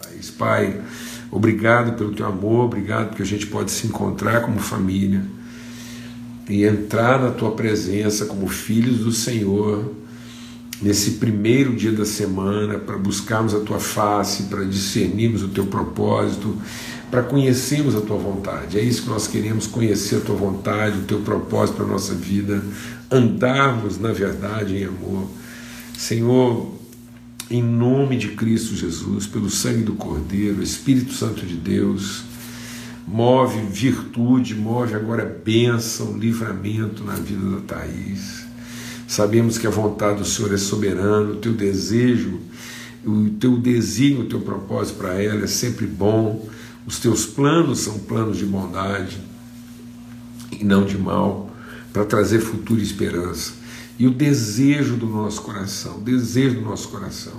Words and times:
Thaís. 0.00 0.30
Pai, 0.30 0.80
obrigado 1.30 1.96
pelo 1.96 2.12
teu 2.12 2.26
amor, 2.26 2.64
obrigado 2.64 3.08
porque 3.08 3.22
a 3.22 3.26
gente 3.26 3.46
pode 3.46 3.70
se 3.70 3.86
encontrar 3.86 4.42
como 4.42 4.58
família 4.58 5.22
e 6.48 6.64
entrar 6.64 7.20
na 7.20 7.30
tua 7.30 7.52
presença 7.52 8.26
como 8.26 8.48
filhos 8.48 8.98
do 8.98 9.12
Senhor 9.12 9.94
nesse 10.82 11.12
primeiro 11.12 11.76
dia 11.76 11.92
da 11.92 12.06
semana 12.06 12.78
para 12.78 12.96
buscarmos 12.96 13.54
a 13.54 13.60
tua 13.60 13.78
face, 13.78 14.44
para 14.44 14.64
discernirmos 14.64 15.42
o 15.42 15.48
teu 15.48 15.66
propósito, 15.66 16.56
para 17.10 17.22
conhecermos 17.22 17.94
a 17.94 18.00
tua 18.00 18.16
vontade. 18.16 18.78
É 18.78 18.82
isso 18.82 19.02
que 19.02 19.10
nós 19.10 19.26
queremos 19.26 19.66
conhecer 19.66 20.16
a 20.16 20.20
tua 20.20 20.36
vontade, 20.36 20.98
o 20.98 21.02
teu 21.02 21.20
propósito 21.20 21.76
para 21.76 21.84
a 21.84 21.88
nossa 21.88 22.14
vida, 22.14 22.62
andarmos 23.10 23.98
na 23.98 24.12
verdade 24.12 24.76
em 24.76 24.84
amor. 24.84 25.28
Senhor, 25.98 26.79
em 27.50 27.62
nome 27.62 28.16
de 28.16 28.28
Cristo 28.28 28.76
Jesus, 28.76 29.26
pelo 29.26 29.50
sangue 29.50 29.82
do 29.82 29.94
Cordeiro, 29.94 30.62
Espírito 30.62 31.12
Santo 31.12 31.44
de 31.44 31.56
Deus, 31.56 32.22
move 33.08 33.60
virtude, 33.62 34.54
move 34.54 34.94
agora 34.94 35.24
bênção, 35.44 36.16
livramento 36.16 37.02
na 37.02 37.14
vida 37.14 37.56
da 37.56 37.60
Thaís. 37.62 38.46
Sabemos 39.08 39.58
que 39.58 39.66
a 39.66 39.70
vontade 39.70 40.20
do 40.20 40.24
Senhor 40.24 40.54
é 40.54 40.56
soberana, 40.56 41.32
o 41.32 41.36
teu 41.36 41.52
desejo, 41.52 42.38
o 43.04 43.30
teu 43.30 43.56
desígnio, 43.56 44.22
o 44.22 44.28
teu 44.28 44.40
propósito 44.40 44.98
para 44.98 45.20
ela 45.20 45.42
é 45.42 45.48
sempre 45.48 45.88
bom. 45.88 46.48
Os 46.86 47.00
teus 47.00 47.26
planos 47.26 47.80
são 47.80 47.98
planos 47.98 48.38
de 48.38 48.46
bondade 48.46 49.18
e 50.52 50.62
não 50.62 50.84
de 50.84 50.96
mal, 50.96 51.50
para 51.92 52.04
trazer 52.04 52.38
futuro 52.38 52.78
e 52.78 52.84
esperança. 52.84 53.59
E 54.00 54.06
o 54.06 54.10
desejo 54.10 54.96
do 54.96 55.04
nosso 55.04 55.42
coração, 55.42 55.98
o 55.98 56.00
desejo 56.00 56.54
do 56.54 56.62
nosso 56.62 56.88
coração 56.88 57.34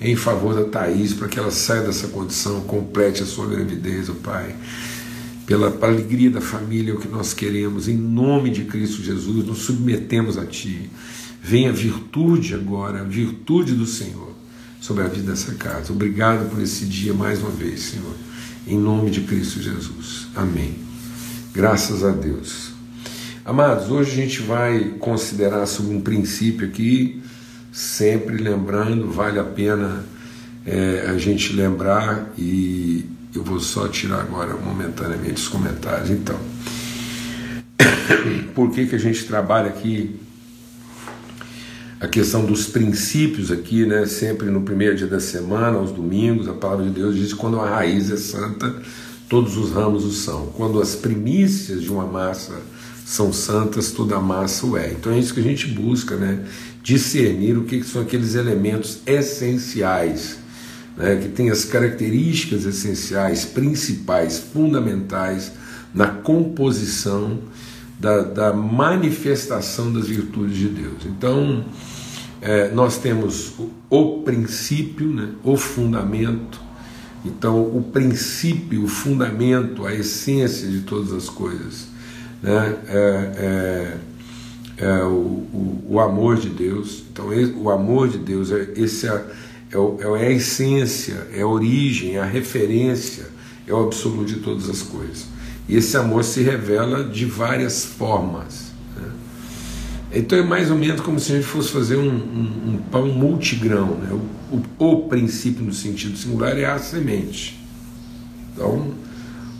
em 0.00 0.14
favor 0.14 0.54
da 0.54 0.64
Thaís, 0.64 1.12
para 1.12 1.26
que 1.26 1.40
ela 1.40 1.50
saia 1.50 1.82
dessa 1.82 2.06
condição, 2.06 2.60
complete 2.60 3.20
a 3.24 3.26
sua 3.26 3.48
gravidez, 3.48 4.08
ó 4.08 4.14
Pai. 4.14 4.54
Pela 5.44 5.76
alegria 5.82 6.30
da 6.30 6.40
família, 6.40 6.92
é 6.92 6.94
o 6.94 7.00
que 7.00 7.08
nós 7.08 7.34
queremos, 7.34 7.88
em 7.88 7.96
nome 7.96 8.50
de 8.50 8.64
Cristo 8.64 9.02
Jesus, 9.02 9.44
nos 9.44 9.58
submetemos 9.58 10.38
a 10.38 10.46
Ti. 10.46 10.88
Venha 11.42 11.70
a 11.70 11.72
virtude 11.72 12.54
agora, 12.54 13.00
a 13.00 13.04
virtude 13.04 13.74
do 13.74 13.84
Senhor 13.84 14.32
sobre 14.80 15.02
a 15.02 15.08
vida 15.08 15.32
dessa 15.32 15.54
casa. 15.54 15.92
Obrigado 15.92 16.48
por 16.48 16.62
esse 16.62 16.84
dia 16.84 17.12
mais 17.12 17.40
uma 17.40 17.50
vez, 17.50 17.80
Senhor. 17.80 18.14
Em 18.68 18.78
nome 18.78 19.10
de 19.10 19.22
Cristo 19.22 19.60
Jesus. 19.60 20.28
Amém. 20.36 20.76
Graças 21.52 22.04
a 22.04 22.12
Deus. 22.12 22.77
Amados, 23.48 23.90
hoje 23.90 24.10
a 24.10 24.14
gente 24.14 24.42
vai 24.42 24.92
considerar 24.98 25.64
sobre 25.64 25.96
um 25.96 26.02
princípio 26.02 26.68
aqui, 26.68 27.22
sempre 27.72 28.36
lembrando, 28.36 29.10
vale 29.10 29.38
a 29.38 29.42
pena 29.42 30.04
é, 30.66 31.06
a 31.08 31.16
gente 31.16 31.54
lembrar 31.54 32.30
e 32.36 33.06
eu 33.34 33.42
vou 33.42 33.58
só 33.58 33.88
tirar 33.88 34.20
agora 34.20 34.54
momentaneamente 34.54 35.40
os 35.40 35.48
comentários. 35.48 36.10
Então, 36.10 36.38
por 38.54 38.70
que, 38.70 38.84
que 38.84 38.94
a 38.94 38.98
gente 38.98 39.24
trabalha 39.24 39.70
aqui 39.70 40.20
a 42.00 42.06
questão 42.06 42.44
dos 42.44 42.66
princípios 42.66 43.50
aqui, 43.50 43.86
né? 43.86 44.04
Sempre 44.04 44.50
no 44.50 44.60
primeiro 44.60 44.94
dia 44.94 45.06
da 45.06 45.20
semana, 45.20 45.78
aos 45.78 45.90
domingos, 45.90 46.46
a 46.48 46.52
palavra 46.52 46.84
de 46.84 46.90
Deus 46.90 47.16
diz 47.16 47.32
que 47.32 47.38
quando 47.38 47.58
a 47.58 47.66
raiz 47.66 48.10
é 48.10 48.18
santa, 48.18 48.82
todos 49.26 49.56
os 49.56 49.72
ramos 49.72 50.04
o 50.04 50.12
são. 50.12 50.48
Quando 50.48 50.82
as 50.82 50.94
primícias 50.94 51.80
de 51.80 51.90
uma 51.90 52.04
massa 52.04 52.60
são 53.08 53.32
santas, 53.32 53.90
toda 53.90 54.20
massa 54.20 54.66
o 54.66 54.76
é. 54.76 54.92
Então 54.92 55.10
é 55.10 55.18
isso 55.18 55.32
que 55.32 55.40
a 55.40 55.42
gente 55.42 55.66
busca, 55.68 56.14
né? 56.14 56.44
discernir 56.82 57.56
o 57.56 57.64
que 57.64 57.82
são 57.82 58.02
aqueles 58.02 58.34
elementos 58.34 58.98
essenciais, 59.06 60.38
né? 60.94 61.16
que 61.16 61.28
têm 61.28 61.48
as 61.48 61.64
características 61.64 62.66
essenciais, 62.66 63.46
principais, 63.46 64.38
fundamentais 64.38 65.52
na 65.94 66.08
composição 66.08 67.38
da, 67.98 68.20
da 68.20 68.52
manifestação 68.52 69.90
das 69.90 70.06
virtudes 70.06 70.58
de 70.58 70.68
Deus. 70.68 71.06
Então, 71.06 71.64
é, 72.42 72.70
nós 72.72 72.98
temos 72.98 73.54
o, 73.58 73.70
o 73.88 74.22
princípio, 74.22 75.06
né? 75.06 75.30
o 75.42 75.56
fundamento, 75.56 76.60
então, 77.24 77.62
o 77.62 77.82
princípio, 77.90 78.84
o 78.84 78.86
fundamento, 78.86 79.86
a 79.86 79.94
essência 79.94 80.68
de 80.68 80.82
todas 80.82 81.10
as 81.10 81.30
coisas 81.30 81.96
né? 82.42 82.76
é, 82.88 83.96
é, 84.78 84.84
é 84.84 85.04
o, 85.04 85.08
o, 85.52 85.86
o, 85.90 86.00
amor 86.00 86.36
de 86.36 86.48
Deus. 86.48 87.02
Então, 87.12 87.26
o 87.56 87.70
amor 87.70 88.08
de 88.08 88.18
Deus, 88.18 88.50
é, 88.52 88.68
esse 88.76 89.08
é, 89.08 89.24
é, 89.72 89.76
é, 89.76 90.26
a 90.26 90.30
essência, 90.30 91.26
é 91.32 91.42
a 91.42 91.46
origem, 91.46 92.16
é 92.16 92.20
a 92.20 92.24
referência, 92.24 93.26
é 93.66 93.72
o 93.72 93.84
absoluto 93.84 94.26
de 94.26 94.36
todas 94.36 94.68
as 94.68 94.82
coisas. 94.82 95.26
E 95.68 95.76
esse 95.76 95.96
amor 95.96 96.24
se 96.24 96.42
revela 96.42 97.04
de 97.04 97.26
várias 97.26 97.84
formas. 97.84 98.72
Né? 98.96 99.10
Então 100.14 100.38
é 100.38 100.42
mais 100.42 100.70
ou 100.70 100.78
menos 100.78 101.00
como 101.00 101.20
se 101.20 101.32
a 101.32 101.36
gente 101.36 101.46
fosse 101.46 101.70
fazer 101.70 101.96
um, 101.96 102.08
um, 102.08 102.74
um 102.74 102.78
pão 102.90 103.06
multigrão. 103.08 103.96
Né? 103.96 104.18
O, 104.50 104.56
o, 104.56 104.84
o 104.84 105.08
princípio 105.08 105.62
no 105.62 105.74
sentido 105.74 106.16
singular 106.16 106.56
é 106.56 106.64
a 106.64 106.78
semente. 106.78 107.60
Então, 108.54 108.94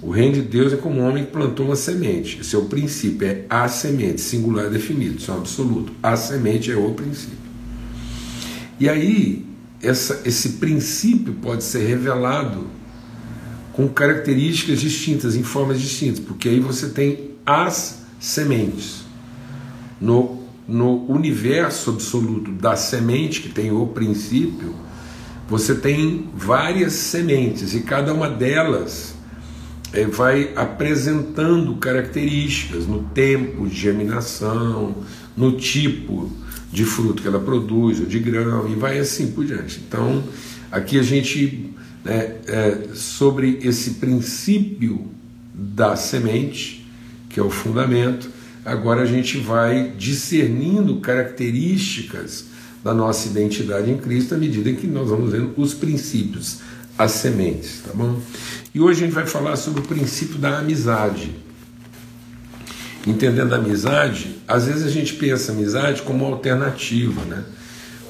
o 0.01 0.11
reino 0.11 0.35
de 0.35 0.43
Deus 0.43 0.73
é 0.73 0.77
como 0.77 1.01
um 1.01 1.09
homem 1.09 1.25
que 1.25 1.33
plantou 1.33 1.67
uma 1.67 1.77
semente. 1.77 2.41
O 2.57 2.65
princípio, 2.67 3.27
é 3.27 3.45
a 3.51 3.67
semente, 3.69 4.21
singular 4.21 4.71
definido, 4.71 5.19
isso 5.19 5.31
é 5.31 5.35
um 5.35 5.39
absoluto. 5.39 5.93
A 6.03 6.17
semente 6.17 6.71
é 6.71 6.77
o 6.77 6.93
princípio. 6.93 7.37
E 8.79 8.89
aí, 8.89 9.45
essa, 9.83 10.23
esse 10.25 10.51
princípio 10.51 11.35
pode 11.35 11.65
ser 11.65 11.87
revelado 11.87 12.67
com 13.73 13.89
características 13.89 14.81
distintas, 14.81 15.35
em 15.35 15.43
formas 15.43 15.81
distintas, 15.81 16.21
porque 16.21 16.49
aí 16.49 16.61
você 16.61 16.89
tem 16.89 17.31
as 17.45 18.03
sementes. 18.21 19.03
No, 20.01 20.45
no 20.67 21.11
universo 21.11 21.91
absoluto 21.91 22.53
da 22.53 22.77
semente, 22.77 23.41
que 23.41 23.49
tem 23.49 23.73
o 23.73 23.87
princípio, 23.89 24.75
você 25.49 25.75
tem 25.75 26.29
várias 26.35 26.93
sementes, 26.93 27.75
e 27.75 27.81
cada 27.81 28.13
uma 28.13 28.29
delas 28.29 29.18
é, 29.93 30.05
vai 30.05 30.53
apresentando 30.55 31.75
características 31.77 32.87
no 32.87 33.05
tempo 33.05 33.67
de 33.67 33.75
germinação, 33.75 34.95
no 35.37 35.53
tipo 35.53 36.31
de 36.73 36.85
fruto 36.85 37.23
que 37.23 37.29
ela 37.29 37.41
produz, 37.41 38.01
ou 38.01 38.07
de 38.07 38.19
grão, 38.19 38.71
e 38.71 38.75
vai 38.75 38.99
assim 38.99 39.29
por 39.33 39.45
diante. 39.45 39.81
Então, 39.87 40.23
aqui 40.71 40.99
a 40.99 41.03
gente, 41.03 41.71
né, 42.05 42.37
é, 42.47 42.89
sobre 42.95 43.59
esse 43.63 43.93
princípio 43.93 45.09
da 45.55 45.97
semente, 45.97 46.87
que 47.29 47.41
é 47.41 47.43
o 47.43 47.51
fundamento, 47.51 48.31
agora 48.65 49.03
a 49.03 49.07
gente 49.07 49.39
vai 49.39 49.93
discernindo 49.97 51.01
características 51.01 52.47
da 52.85 52.95
nossa 52.95 53.29
identidade 53.29 53.91
em 53.91 53.97
Cristo 53.97 54.35
à 54.35 54.39
medida 54.39 54.73
que 54.73 54.87
nós 54.87 55.09
vamos 55.09 55.33
vendo 55.33 55.53
os 55.57 55.75
princípios, 55.75 56.61
as 56.99 57.13
sementes, 57.13 57.83
tá 57.87 57.93
bom? 57.95 58.21
E 58.75 58.81
hoje 58.81 59.03
a 59.03 59.07
gente 59.07 59.15
vai 59.15 59.27
falar 59.27 59.57
sobre 59.57 59.81
o 59.81 59.85
princípio 59.85 60.37
da 60.39 60.59
amizade. 60.59 61.35
Entendendo 63.07 63.55
a 63.55 63.57
amizade, 63.57 64.37
às 64.47 64.67
vezes 64.67 64.85
a 64.85 64.91
gente 64.91 65.15
pensa 65.15 65.53
a 65.53 65.55
amizade 65.55 66.03
como 66.03 66.25
alternativa, 66.25 67.25
né? 67.25 67.45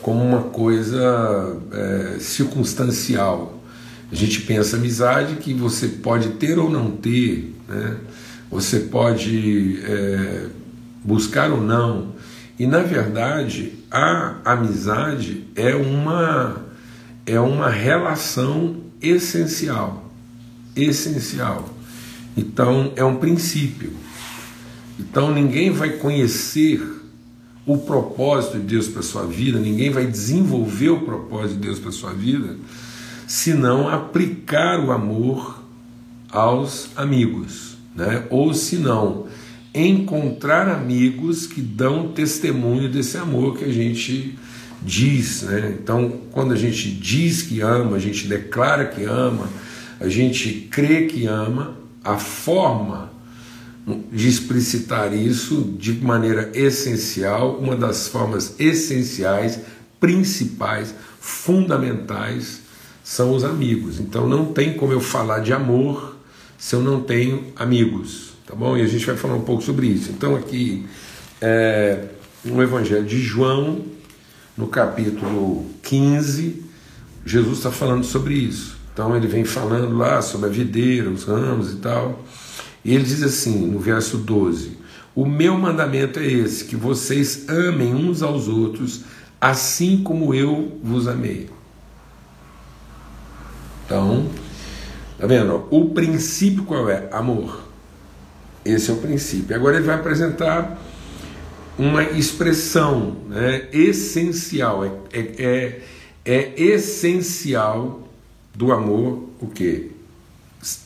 como 0.02 0.24
uma 0.24 0.44
coisa 0.44 1.56
é, 1.70 2.16
circunstancial. 2.18 3.62
A 4.10 4.14
gente 4.14 4.40
pensa 4.40 4.76
amizade 4.76 5.36
que 5.36 5.52
você 5.52 5.86
pode 5.86 6.30
ter 6.30 6.58
ou 6.58 6.70
não 6.70 6.90
ter, 6.90 7.54
né? 7.68 7.98
você 8.50 8.80
pode 8.80 9.80
é, 9.84 10.46
buscar 11.04 11.50
ou 11.50 11.60
não. 11.60 12.14
E 12.58 12.66
na 12.66 12.80
verdade, 12.80 13.74
a 13.90 14.36
amizade 14.44 15.44
é 15.54 15.74
uma, 15.74 16.56
é 17.28 17.40
uma 17.40 17.68
relação 17.68 18.76
essencial 19.00 20.08
essencial. 20.82 21.68
Então, 22.36 22.92
é 22.94 23.04
um 23.04 23.16
princípio. 23.16 23.92
Então, 24.98 25.32
ninguém 25.32 25.70
vai 25.70 25.90
conhecer 25.90 26.80
o 27.66 27.76
propósito 27.78 28.58
de 28.58 28.64
Deus 28.64 28.88
para 28.88 29.02
sua 29.02 29.26
vida, 29.26 29.58
ninguém 29.58 29.90
vai 29.90 30.06
desenvolver 30.06 30.90
o 30.90 31.00
propósito 31.00 31.56
de 31.56 31.66
Deus 31.66 31.78
para 31.78 31.92
sua 31.92 32.12
vida, 32.12 32.56
se 33.26 33.52
não 33.52 33.88
aplicar 33.88 34.80
o 34.80 34.90
amor 34.90 35.62
aos 36.30 36.88
amigos, 36.96 37.76
né? 37.94 38.24
ou 38.30 38.54
se 38.54 38.76
não 38.76 39.26
encontrar 39.74 40.66
amigos 40.68 41.46
que 41.46 41.60
dão 41.60 42.08
testemunho 42.08 42.90
desse 42.90 43.18
amor 43.18 43.58
que 43.58 43.64
a 43.64 43.72
gente 43.72 44.38
diz. 44.82 45.42
Né? 45.42 45.76
Então, 45.80 46.20
quando 46.30 46.52
a 46.52 46.56
gente 46.56 46.90
diz 46.90 47.42
que 47.42 47.60
ama, 47.60 47.96
a 47.96 48.00
gente 48.00 48.26
declara 48.26 48.86
que 48.86 49.04
ama, 49.04 49.48
a 50.00 50.08
gente 50.08 50.68
crê 50.70 51.06
que 51.06 51.26
ama, 51.26 51.76
a 52.04 52.16
forma 52.16 53.10
de 54.12 54.28
explicitar 54.28 55.14
isso 55.14 55.74
de 55.78 55.92
maneira 55.92 56.50
essencial, 56.54 57.56
uma 57.56 57.74
das 57.74 58.08
formas 58.08 58.54
essenciais, 58.58 59.60
principais, 59.98 60.94
fundamentais, 61.20 62.60
são 63.02 63.34
os 63.34 63.44
amigos. 63.44 63.98
Então 63.98 64.28
não 64.28 64.52
tem 64.52 64.74
como 64.74 64.92
eu 64.92 65.00
falar 65.00 65.40
de 65.40 65.52
amor 65.52 66.16
se 66.58 66.74
eu 66.74 66.82
não 66.82 67.00
tenho 67.00 67.52
amigos, 67.56 68.32
tá 68.46 68.54
bom? 68.54 68.76
E 68.76 68.82
a 68.82 68.86
gente 68.86 69.06
vai 69.06 69.16
falar 69.16 69.34
um 69.34 69.44
pouco 69.44 69.62
sobre 69.62 69.86
isso. 69.86 70.10
Então 70.10 70.36
aqui 70.36 70.84
é, 71.40 72.04
no 72.44 72.62
Evangelho 72.62 73.04
de 73.04 73.20
João, 73.20 73.82
no 74.58 74.66
capítulo 74.66 75.64
15, 75.84 76.64
Jesus 77.24 77.58
está 77.58 77.70
falando 77.70 78.04
sobre 78.04 78.34
isso. 78.34 78.76
Então 78.92 79.16
ele 79.16 79.28
vem 79.28 79.44
falando 79.44 79.96
lá 79.96 80.20
sobre 80.20 80.48
a 80.48 80.52
videira, 80.52 81.08
os 81.08 81.22
ramos 81.22 81.72
e 81.72 81.76
tal. 81.76 82.24
E 82.84 82.92
ele 82.92 83.04
diz 83.04 83.22
assim, 83.22 83.68
no 83.68 83.78
verso 83.78 84.18
12: 84.18 84.76
O 85.14 85.24
meu 85.24 85.56
mandamento 85.56 86.18
é 86.18 86.26
esse, 86.26 86.64
que 86.64 86.74
vocês 86.74 87.48
amem 87.48 87.94
uns 87.94 88.20
aos 88.20 88.48
outros, 88.48 89.02
assim 89.40 90.02
como 90.02 90.34
eu 90.34 90.76
vos 90.82 91.06
amei. 91.06 91.48
Então, 93.86 94.28
tá 95.18 95.26
vendo? 95.28 95.68
O 95.70 95.90
princípio 95.90 96.64
qual 96.64 96.90
é? 96.90 97.08
Amor. 97.12 97.62
Esse 98.64 98.90
é 98.90 98.94
o 98.94 98.96
princípio. 98.96 99.54
Agora 99.54 99.76
ele 99.76 99.86
vai 99.86 99.94
apresentar 99.94 100.76
uma 101.78 102.02
expressão 102.02 103.16
né, 103.28 103.68
essencial. 103.72 104.84
É, 104.84 105.18
é, 105.18 105.22
é, 105.44 105.82
é 106.24 106.62
essencial 106.62 108.08
do 108.54 108.72
amor 108.72 109.28
o 109.40 109.46
quê? 109.46 109.92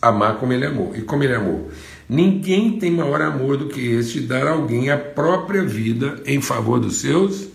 Amar 0.00 0.36
como 0.36 0.52
ele 0.52 0.66
amou. 0.66 0.94
E 0.94 1.00
como 1.00 1.24
ele 1.24 1.34
amou? 1.34 1.70
Ninguém 2.08 2.78
tem 2.78 2.90
maior 2.90 3.22
amor 3.22 3.56
do 3.56 3.68
que 3.68 3.80
este 3.80 4.20
dar 4.20 4.46
alguém 4.46 4.90
a 4.90 4.98
própria 4.98 5.64
vida 5.64 6.22
em 6.26 6.42
favor 6.42 6.78
dos 6.78 6.98
seus 6.98 7.48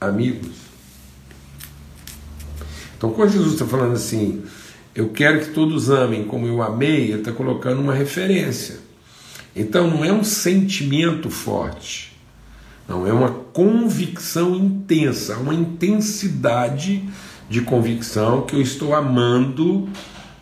amigos. 0.00 0.50
Então, 2.98 3.12
quando 3.12 3.30
Jesus 3.30 3.52
está 3.52 3.64
falando 3.64 3.94
assim, 3.94 4.42
eu 4.94 5.10
quero 5.10 5.40
que 5.40 5.50
todos 5.50 5.88
amem 5.88 6.24
como 6.24 6.46
eu 6.46 6.60
amei, 6.60 7.10
ele 7.10 7.18
está 7.20 7.30
colocando 7.30 7.80
uma 7.80 7.94
referência. 7.94 8.80
Então, 9.54 9.88
não 9.88 10.04
é 10.04 10.12
um 10.12 10.24
sentimento 10.24 11.30
forte 11.30 12.11
não, 12.92 13.06
é 13.06 13.12
uma 13.12 13.30
convicção 13.30 14.54
intensa, 14.54 15.38
uma 15.38 15.54
intensidade 15.54 17.08
de 17.48 17.62
convicção 17.62 18.42
que 18.42 18.54
eu 18.54 18.60
estou 18.60 18.94
amando 18.94 19.88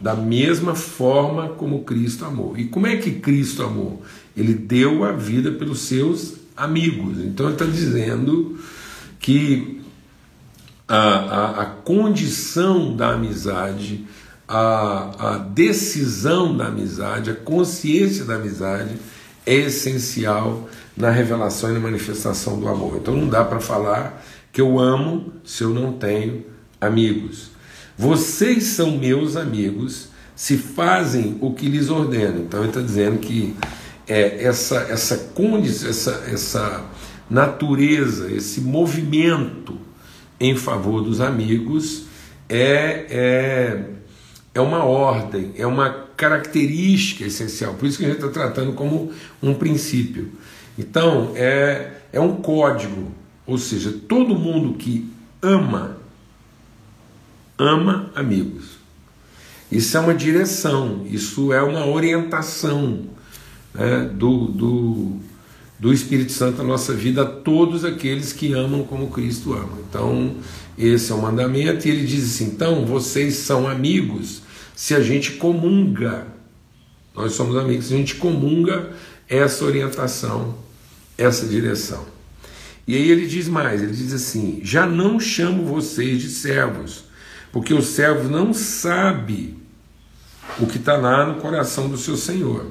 da 0.01 0.17
mesma 0.17 0.75
forma 0.75 1.51
como 1.51 1.85
Cristo 1.85 2.25
amou. 2.25 2.59
E 2.59 2.65
como 2.65 2.89
é 2.89 2.97
que 2.97 3.13
Cristo 3.13 3.63
amou? 3.63 4.03
Ele 4.37 4.53
deu 4.53 5.05
a 5.05 5.13
vida 5.13 5.53
pelos 5.53 5.81
seus 5.81 6.35
amigos. 6.57 7.19
Então 7.19 7.47
ele 7.47 7.55
está 7.55 7.65
dizendo 7.65 8.59
que 9.21 9.81
a, 10.89 10.99
a, 10.99 11.63
a, 11.63 11.67
condição 11.67 12.97
da 12.97 13.13
amizade, 13.13 14.05
a, 14.49 15.35
a 15.35 15.39
decisão 15.39 16.57
da 16.57 16.67
amizade, 16.67 17.31
a 17.31 17.35
consciência 17.35 18.25
da 18.25 18.35
amizade 18.35 18.97
é 19.47 19.55
essencial 19.55 20.69
na 21.01 21.11
revelação 21.11 21.71
e 21.71 21.73
na 21.73 21.81
manifestação 21.81 22.61
do 22.61 22.69
amor. 22.69 22.99
Então 23.01 23.17
não 23.17 23.29
dá 23.29 23.43
para 23.45 23.59
falar 23.59 24.25
que 24.53 24.61
eu 24.61 24.79
amo 24.79 25.33
se 25.45 25.65
eu 25.65 25.71
não 25.71 25.95
tenho 25.95 26.45
amigos. 26.81 27.51
Vocês 27.97 28.65
são 28.65 28.93
meus 28.93 29.37
amigos 29.37 30.09
se 30.37 30.57
fazem 30.57 31.37
o 31.41 31.53
que 31.53 31.69
lhes 31.69 31.91
ordeno. 31.91 32.43
Então 32.43 32.61
ele 32.61 32.69
está 32.69 32.81
dizendo 32.81 33.19
que 33.19 33.55
é, 34.07 34.45
essa, 34.45 34.77
essa 34.91 35.17
condição, 35.35 35.89
essa, 35.89 36.25
essa 36.33 36.85
natureza, 37.29 38.31
esse 38.31 38.61
movimento 38.61 39.79
em 40.39 40.57
favor 40.57 41.03
dos 41.03 41.21
amigos 41.21 42.05
é, 42.49 43.07
é, 43.11 43.85
é 44.55 44.61
uma 44.61 44.85
ordem, 44.85 45.53
é 45.57 45.67
uma 45.67 45.91
característica 46.17 47.25
essencial. 47.25 47.75
Por 47.75 47.87
isso 47.87 47.99
que 47.99 48.05
a 48.05 48.09
gente 48.09 48.19
está 48.19 48.31
tratando 48.31 48.73
como 48.73 49.13
um 49.43 49.55
princípio. 49.55 50.33
Então, 50.81 51.33
é, 51.35 51.93
é 52.11 52.19
um 52.19 52.37
código, 52.37 53.13
ou 53.47 53.59
seja, 53.59 53.93
todo 54.09 54.35
mundo 54.35 54.79
que 54.79 55.13
ama, 55.43 55.99
ama 57.59 58.11
amigos. 58.15 58.79
Isso 59.71 59.95
é 59.99 60.01
uma 60.01 60.15
direção, 60.15 61.07
isso 61.11 61.53
é 61.53 61.61
uma 61.63 61.87
orientação 61.87 63.03
né, 63.75 64.11
do, 64.15 64.47
do, 64.47 65.17
do 65.79 65.93
Espírito 65.93 66.33
Santo 66.33 66.57
na 66.57 66.65
nossa 66.65 66.95
vida 66.95 67.23
a 67.23 67.27
todos 67.27 67.85
aqueles 67.85 68.33
que 68.33 68.55
amam 68.55 68.83
como 68.83 69.11
Cristo 69.11 69.53
ama. 69.53 69.77
Então, 69.87 70.37
esse 70.79 71.13
é 71.13 71.15
o 71.15 71.21
mandamento, 71.21 71.87
e 71.87 71.91
ele 71.91 72.07
diz 72.07 72.25
assim: 72.25 72.47
então, 72.47 72.87
vocês 72.87 73.35
são 73.35 73.69
amigos 73.69 74.41
se 74.75 74.95
a 74.95 75.01
gente 75.03 75.33
comunga. 75.33 76.27
Nós 77.15 77.35
somos 77.35 77.55
amigos 77.59 77.89
se 77.89 77.95
a 77.95 77.99
gente 77.99 78.15
comunga 78.15 78.93
essa 79.29 79.63
orientação 79.63 80.70
essa 81.21 81.47
direção. 81.47 82.07
E 82.87 82.97
aí 82.97 83.11
ele 83.11 83.27
diz 83.27 83.47
mais: 83.47 83.83
ele 83.83 83.93
diz 83.93 84.13
assim: 84.13 84.61
já 84.65 84.87
não 84.87 85.21
chamo 85.21 85.67
vocês 85.67 86.21
de 86.21 86.31
servos, 86.31 87.05
porque 87.53 87.75
o 87.75 87.83
servo 87.83 88.29
não 88.29 88.53
sabe 88.53 89.57
o 90.59 90.67
que 90.67 90.79
está 90.79 90.97
lá 90.97 91.27
no 91.27 91.41
coração 91.41 91.89
do 91.89 91.99
seu 91.99 92.17
Senhor. 92.17 92.67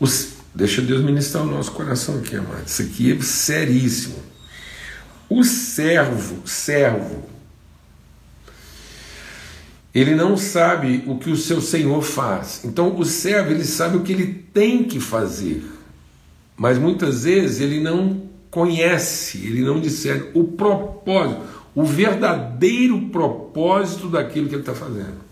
Os, 0.00 0.30
deixa 0.54 0.82
Deus 0.82 1.04
ministrar 1.04 1.44
o 1.44 1.50
nosso 1.50 1.70
coração 1.72 2.18
aqui, 2.18 2.34
amado. 2.34 2.66
Isso 2.66 2.82
aqui 2.82 3.12
é 3.12 3.20
seríssimo. 3.20 4.16
O 5.28 5.44
servo, 5.44 6.46
servo, 6.46 7.24
ele 9.94 10.14
não 10.14 10.36
sabe 10.36 11.04
o 11.06 11.18
que 11.18 11.30
o 11.30 11.36
seu 11.36 11.60
senhor 11.60 12.02
faz. 12.02 12.62
Então, 12.64 12.98
o 12.98 13.04
servo, 13.04 13.50
ele 13.50 13.64
sabe 13.64 13.96
o 13.96 14.02
que 14.02 14.12
ele 14.12 14.46
tem 14.52 14.84
que 14.84 14.98
fazer 15.00 15.62
mas 16.56 16.78
muitas 16.78 17.24
vezes 17.24 17.60
ele 17.60 17.80
não 17.80 18.22
conhece, 18.50 19.38
ele 19.46 19.62
não 19.62 19.80
discerne 19.80 20.30
o 20.34 20.44
propósito, 20.44 21.40
o 21.74 21.84
verdadeiro 21.84 23.08
propósito 23.08 24.08
daquilo 24.08 24.48
que 24.48 24.54
ele 24.54 24.62
está 24.62 24.74
fazendo. 24.74 25.22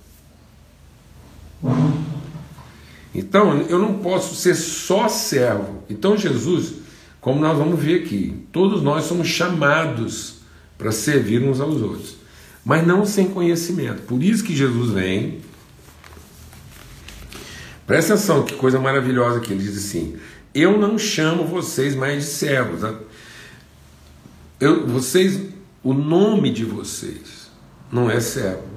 Então 3.14 3.61
eu 3.69 3.78
não 3.78 3.99
posso 3.99 4.34
ser 4.34 4.55
só 4.55 5.08
servo. 5.08 5.82
Então 5.90 6.17
Jesus, 6.17 6.75
como 7.20 7.40
nós 7.40 7.58
vamos 7.58 7.78
ver 7.78 8.02
aqui, 8.02 8.46
todos 8.50 8.82
nós 8.82 9.05
somos 9.05 9.28
chamados 9.28 10.40
para 10.78 10.90
servir 10.90 11.43
uns 11.43 11.61
aos 11.61 11.82
outros, 11.82 12.16
mas 12.64 12.87
não 12.87 13.05
sem 13.05 13.28
conhecimento. 13.28 14.02
Por 14.02 14.23
isso 14.23 14.43
que 14.43 14.56
Jesus 14.56 14.90
vem. 14.90 15.40
Presta 17.87 18.14
atenção, 18.14 18.44
que 18.44 18.54
coisa 18.54 18.78
maravilhosa 18.78 19.40
que 19.40 19.52
ele 19.52 19.62
diz 19.62 19.76
assim: 19.76 20.16
eu 20.54 20.78
não 20.78 20.99
chamo 20.99 21.45
vocês 21.45 21.95
mais 21.95 22.25
de 22.25 22.30
servos. 22.30 22.83
Eu, 24.59 24.87
vocês, 24.87 25.40
o 25.83 25.92
nome 25.92 26.50
de 26.50 26.64
vocês 26.64 27.50
não 27.90 28.11
é 28.11 28.21
servo. 28.21 28.71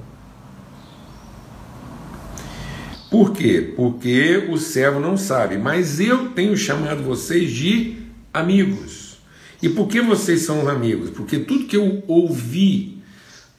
Por 3.10 3.32
quê? 3.32 3.72
Porque 3.76 4.48
o 4.50 4.56
servo 4.56 4.98
não 4.98 5.16
sabe, 5.16 5.56
mas 5.56 6.00
eu 6.00 6.30
tenho 6.30 6.56
chamado 6.56 7.02
vocês 7.02 7.50
de 7.52 7.96
amigos. 8.32 9.18
E 9.62 9.68
por 9.68 9.86
que 9.86 10.00
vocês 10.00 10.42
são 10.42 10.68
amigos? 10.68 11.10
Porque 11.10 11.38
tudo 11.38 11.66
que 11.66 11.76
eu 11.76 12.02
ouvi, 12.08 12.98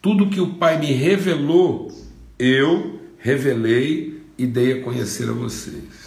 tudo 0.02 0.30
que 0.30 0.42
o 0.42 0.56
Pai 0.56 0.78
me 0.78 0.92
revelou, 0.92 1.90
eu 2.38 3.00
revelei 3.18 4.22
e 4.38 4.46
dei 4.46 4.74
a 4.74 4.82
conhecer 4.84 5.30
a 5.30 5.34
vocês. 5.34 6.05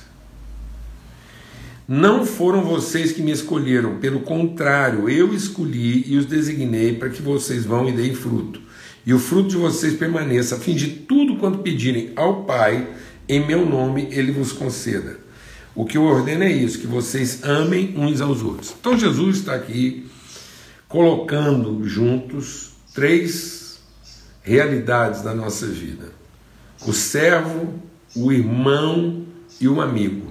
Não 1.90 2.26
foram 2.26 2.62
vocês 2.62 3.12
que 3.12 3.23
me 3.23 3.33
escolheram, 3.33 3.97
pelo 3.97 4.21
contrário, 4.21 5.09
eu 5.09 5.33
escolhi 5.33 6.04
e 6.07 6.18
os 6.18 6.26
designei 6.26 6.92
para 6.92 7.09
que 7.09 7.23
vocês 7.23 7.64
vão 7.64 7.88
e 7.88 7.92
deem 7.92 8.14
fruto. 8.14 8.61
E 9.07 9.14
o 9.14 9.18
fruto 9.18 9.49
de 9.49 9.57
vocês 9.57 9.95
permaneça, 9.95 10.57
a 10.57 10.59
fim 10.59 10.75
de 10.75 10.88
tudo 10.88 11.37
quanto 11.37 11.61
pedirem 11.61 12.12
ao 12.14 12.45
Pai, 12.45 12.87
em 13.26 13.47
meu 13.47 13.64
nome, 13.64 14.07
ele 14.11 14.33
vos 14.33 14.52
conceda. 14.52 15.18
O 15.75 15.87
que 15.87 15.97
eu 15.97 16.02
ordeno 16.02 16.45
é 16.45 16.52
isso, 16.52 16.78
que 16.78 16.87
vocês 16.87 17.42
amem 17.42 17.95
uns 17.97 18.21
aos 18.21 18.42
outros. 18.42 18.75
Então 18.78 18.99
Jesus 18.99 19.38
está 19.38 19.54
aqui 19.54 20.07
colocando 20.87 21.83
juntos 21.88 22.73
três 22.92 23.80
realidades 24.42 25.23
da 25.23 25.35
nossa 25.35 25.66
vida: 25.66 26.12
o 26.87 26.92
servo, 26.92 27.80
o 28.14 28.30
irmão 28.30 29.25
e 29.59 29.66
o 29.66 29.80
amigo. 29.80 30.27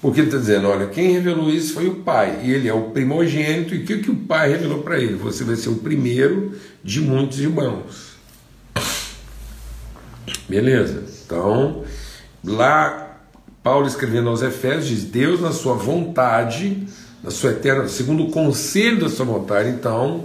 Porque 0.00 0.20
ele 0.20 0.28
está 0.28 0.38
dizendo: 0.38 0.68
olha, 0.68 0.86
quem 0.86 1.12
revelou 1.12 1.50
isso 1.50 1.74
foi 1.74 1.86
o 1.86 1.96
pai, 1.96 2.40
e 2.42 2.52
ele 2.52 2.68
é 2.68 2.74
o 2.74 2.90
primogênito, 2.90 3.74
e 3.74 3.82
o 3.82 3.84
que, 3.84 3.98
que 3.98 4.10
o 4.10 4.16
pai 4.16 4.50
revelou 4.50 4.82
para 4.82 4.98
ele? 4.98 5.14
Você 5.14 5.44
vai 5.44 5.56
ser 5.56 5.68
o 5.68 5.76
primeiro 5.76 6.52
de 6.82 7.00
muitos 7.00 7.38
irmãos. 7.38 8.10
Beleza? 10.48 11.04
Então, 11.24 11.84
lá, 12.42 13.18
Paulo 13.62 13.86
escrevendo 13.86 14.30
aos 14.30 14.42
Efésios, 14.42 14.86
diz: 14.86 15.04
Deus, 15.04 15.40
na 15.40 15.52
sua 15.52 15.74
vontade, 15.74 16.86
na 17.22 17.30
sua 17.30 17.50
eterna, 17.50 17.86
segundo 17.86 18.24
o 18.24 18.30
conselho 18.30 19.00
da 19.00 19.08
sua 19.10 19.26
vontade, 19.26 19.68
então, 19.68 20.24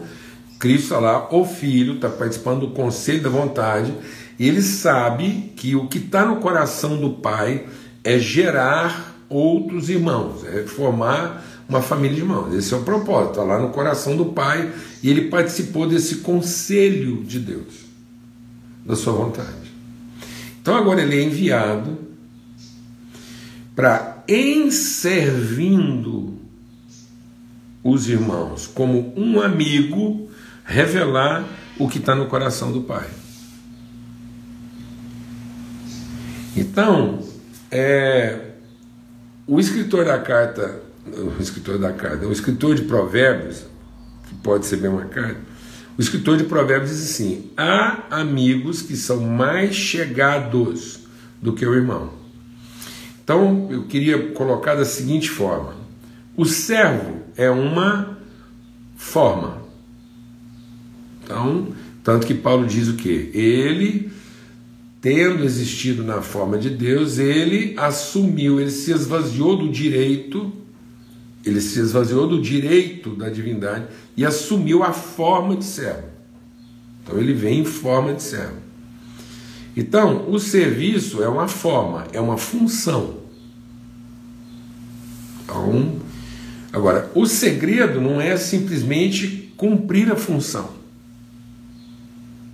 Cristo 0.57 0.83
está 0.83 0.99
lá, 0.99 1.27
o 1.35 1.43
Filho, 1.43 1.95
está 1.95 2.09
participando 2.09 2.61
do 2.61 2.69
conselho 2.69 3.21
da 3.21 3.29
vontade, 3.29 3.93
e 4.39 4.47
ele 4.47 4.61
sabe 4.61 5.53
que 5.57 5.75
o 5.75 5.87
que 5.87 5.97
está 5.97 6.25
no 6.25 6.37
coração 6.37 6.97
do 6.97 7.09
Pai 7.09 7.65
é 8.03 8.17
gerar 8.17 9.14
outros 9.29 9.89
irmãos, 9.89 10.43
é 10.45 10.63
formar 10.63 11.43
uma 11.67 11.81
família 11.81 12.15
de 12.15 12.21
irmãos. 12.21 12.53
Esse 12.53 12.73
é 12.73 12.77
o 12.77 12.83
propósito, 12.83 13.31
está 13.31 13.43
lá 13.43 13.59
no 13.59 13.69
coração 13.69 14.15
do 14.15 14.25
Pai, 14.25 14.71
e 15.01 15.09
ele 15.09 15.29
participou 15.29 15.87
desse 15.87 16.17
conselho 16.17 17.23
de 17.23 17.39
Deus, 17.39 17.85
da 18.85 18.95
sua 18.95 19.13
vontade. 19.13 19.73
Então 20.61 20.75
agora 20.75 21.01
ele 21.01 21.17
é 21.17 21.23
enviado 21.23 21.97
para, 23.75 24.23
em 24.27 24.71
servindo 24.71 26.33
os 27.83 28.09
irmãos 28.09 28.65
como 28.65 29.13
um 29.15 29.39
amigo, 29.39 30.27
revelar 30.63 31.45
o 31.77 31.87
que 31.87 31.99
está 31.99 32.15
no 32.15 32.25
coração 32.27 32.71
do 32.71 32.81
Pai. 32.81 33.07
Então, 36.57 37.19
é, 37.69 38.44
o 39.47 39.59
escritor 39.59 40.05
da 40.05 40.19
carta, 40.19 40.81
o 41.05 41.41
escritor 41.41 41.77
da 41.77 41.93
carta, 41.93 42.25
o 42.27 42.31
escritor 42.31 42.75
de 42.75 42.83
Provérbios, 42.83 43.65
que 44.27 44.35
pode 44.35 44.65
ser 44.65 44.77
bem 44.77 44.89
uma 44.89 45.05
carta, 45.05 45.39
o 45.97 46.01
escritor 46.01 46.37
de 46.37 46.43
Provérbios 46.43 46.91
diz 46.91 47.03
assim: 47.03 47.51
há 47.55 48.03
amigos 48.09 48.81
que 48.81 48.97
são 48.97 49.21
mais 49.21 49.75
chegados 49.75 50.99
do 51.41 51.53
que 51.53 51.65
o 51.65 51.73
irmão. 51.73 52.13
Então, 53.23 53.69
eu 53.71 53.83
queria 53.83 54.31
colocar 54.33 54.75
da 54.75 54.85
seguinte 54.85 55.29
forma: 55.29 55.75
o 56.35 56.45
servo 56.45 57.23
é 57.37 57.49
uma 57.49 58.17
forma. 58.97 59.63
Então, 61.23 61.69
tanto 62.03 62.27
que 62.27 62.33
Paulo 62.33 62.67
diz 62.67 62.87
o 62.87 62.95
que? 62.95 63.31
Ele 63.33 64.11
tendo 65.05 65.43
existido 65.43 66.03
na 66.03 66.19
forma 66.19 66.57
de 66.57 66.67
Deus, 66.67 67.19
ele 67.19 67.75
assumiu, 67.77 68.59
ele 68.59 68.71
se 68.71 68.91
esvaziou 68.91 69.55
do 69.55 69.69
direito, 69.69 70.51
ele 71.45 71.61
se 71.61 71.79
esvaziou 71.79 72.27
do 72.27 72.41
direito 72.41 73.15
da 73.15 73.29
divindade 73.29 73.85
e 74.17 74.25
assumiu 74.25 74.81
a 74.81 74.91
forma 74.91 75.57
de 75.57 75.63
servo. 75.63 76.07
Então 77.03 77.19
ele 77.19 77.35
vem 77.35 77.59
em 77.59 77.65
forma 77.65 78.15
de 78.15 78.23
servo. 78.23 78.57
Então, 79.77 80.27
o 80.27 80.39
serviço 80.39 81.21
é 81.21 81.29
uma 81.29 81.47
forma, 81.47 82.07
é 82.11 82.19
uma 82.19 82.35
função. 82.35 83.17
Então, 85.43 85.99
agora, 86.73 87.11
o 87.13 87.27
segredo 87.27 88.01
não 88.01 88.19
é 88.19 88.35
simplesmente 88.37 89.53
cumprir 89.55 90.11
a 90.11 90.15
função 90.15 90.67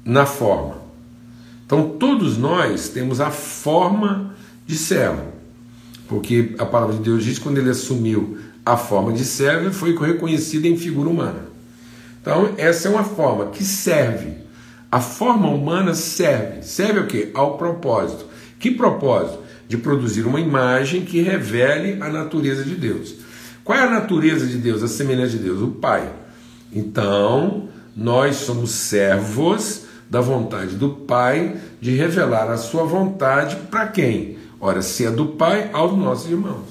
na 0.04 0.26
forma. 0.26 0.81
Então, 1.72 1.88
todos 1.88 2.38
nós 2.38 2.90
temos 2.90 3.22
a 3.22 3.32
forma 3.32 4.36
de 4.68 4.76
servo, 4.76 5.24
porque 6.06 6.54
a 6.58 6.66
palavra 6.66 6.98
de 6.98 7.02
Deus 7.02 7.24
diz 7.24 7.38
que 7.38 7.46
quando 7.46 7.60
ele 7.60 7.70
assumiu 7.70 8.38
a 8.66 8.76
forma 8.76 9.14
de 9.14 9.24
servo, 9.24 9.68
ele 9.68 9.74
foi 9.74 9.98
reconhecido 9.98 10.66
em 10.66 10.76
figura 10.76 11.08
humana. 11.08 11.46
Então, 12.22 12.54
essa 12.58 12.90
é 12.90 12.92
uma 12.92 13.06
forma 13.06 13.52
que 13.52 13.64
serve. 13.64 14.34
A 14.92 15.00
forma 15.00 15.48
humana 15.48 15.94
serve. 15.94 16.62
Serve 16.62 17.00
o 17.00 17.08
quê? 17.08 17.32
Ao 17.34 17.58
propósito. 17.58 18.26
Que 18.60 18.72
propósito? 18.72 19.40
De 19.70 19.78
produzir 19.78 20.28
uma 20.28 20.42
imagem 20.42 21.06
que 21.06 21.22
revele 21.22 22.04
a 22.04 22.10
natureza 22.10 22.66
de 22.66 22.76
Deus. 22.76 23.16
Qual 23.64 23.80
é 23.80 23.84
a 23.84 23.90
natureza 23.90 24.46
de 24.46 24.58
Deus, 24.58 24.84
a 24.84 24.90
semelhança 24.90 25.38
de 25.38 25.44
Deus? 25.44 25.62
O 25.62 25.70
Pai. 25.70 26.12
Então, 26.74 27.70
nós 27.96 28.36
somos 28.36 28.72
servos 28.72 29.90
da 30.12 30.20
vontade 30.20 30.76
do 30.76 30.90
Pai 30.90 31.56
de 31.80 31.96
revelar 31.96 32.52
a 32.52 32.58
sua 32.58 32.84
vontade 32.84 33.56
para 33.72 33.88
quem? 33.88 34.38
Ora, 34.60 34.82
se 34.82 35.06
é 35.06 35.10
do 35.10 35.28
Pai, 35.28 35.70
aos 35.72 35.98
nossos 35.98 36.30
irmãos. 36.30 36.68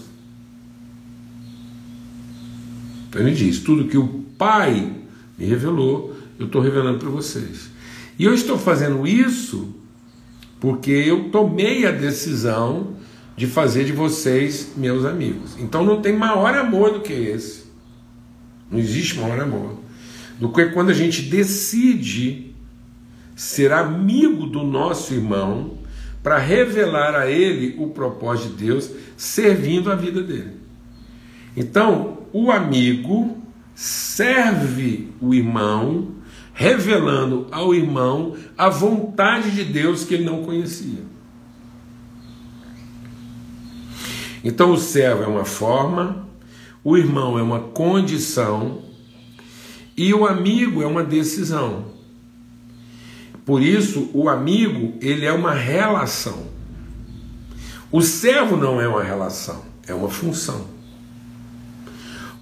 Então 3.09 3.23
ele 3.23 3.35
diz: 3.35 3.61
tudo 3.61 3.89
que 3.89 3.97
o 3.97 4.27
Pai 4.37 4.93
me 5.39 5.47
revelou, 5.47 6.15
eu 6.39 6.47
estou 6.47 6.61
revelando 6.61 6.99
para 6.99 7.09
vocês. 7.09 7.71
E 8.19 8.25
eu 8.25 8.35
estou 8.35 8.59
fazendo 8.59 9.07
isso 9.07 9.75
porque 10.61 10.91
eu 10.91 11.31
tomei 11.31 11.87
a 11.87 11.91
decisão 11.91 12.95
de 13.35 13.47
fazer 13.47 13.85
de 13.85 13.93
vocês 13.93 14.73
meus 14.77 15.07
amigos. 15.07 15.57
Então 15.59 15.83
não 15.83 16.03
tem 16.03 16.15
maior 16.15 16.55
amor 16.55 16.93
do 16.93 17.01
que 17.01 17.15
esse. 17.15 17.65
Não 18.71 18.79
existe 18.79 19.19
maior 19.19 19.41
amor 19.41 19.79
do 20.39 20.53
que 20.53 20.67
quando 20.67 20.91
a 20.91 20.95
gente 20.95 21.23
decide 21.23 22.50
ser 23.41 23.73
amigo 23.73 24.45
do 24.45 24.63
nosso 24.63 25.15
irmão 25.15 25.79
para 26.23 26.37
revelar 26.37 27.15
a 27.15 27.27
ele 27.27 27.75
o 27.79 27.89
propósito 27.89 28.51
de 28.51 28.67
Deus, 28.67 28.91
servindo 29.17 29.91
a 29.91 29.95
vida 29.95 30.23
dele. 30.23 30.59
Então, 31.57 32.19
o 32.35 32.51
amigo 32.51 33.39
serve 33.75 35.09
o 35.23 35.33
irmão, 35.33 36.17
revelando 36.53 37.47
ao 37.51 37.75
irmão 37.75 38.37
a 38.59 38.69
vontade 38.69 39.53
de 39.53 39.65
Deus 39.65 40.05
que 40.05 40.13
ele 40.13 40.25
não 40.25 40.43
conhecia. 40.43 41.03
Então, 44.45 44.73
o 44.73 44.77
servo 44.77 45.23
é 45.23 45.27
uma 45.27 45.47
forma, 45.47 46.29
o 46.85 46.95
irmão 46.95 47.39
é 47.39 47.43
uma 47.43 47.61
condição 47.61 48.83
e 49.97 50.13
o 50.13 50.27
amigo 50.27 50.83
é 50.83 50.87
uma 50.87 51.03
decisão. 51.03 52.00
Por 53.45 53.63
isso, 53.63 54.11
o 54.13 54.29
amigo, 54.29 54.95
ele 55.01 55.27
é 55.27 55.33
uma 55.33 55.53
relação. 55.53 56.47
O 57.91 58.01
servo 58.01 58.57
não 58.57 58.81
é 58.81 58.87
uma 58.87 59.03
relação, 59.03 59.65
é 59.87 59.95
uma 59.95 60.09
função. 60.09 60.67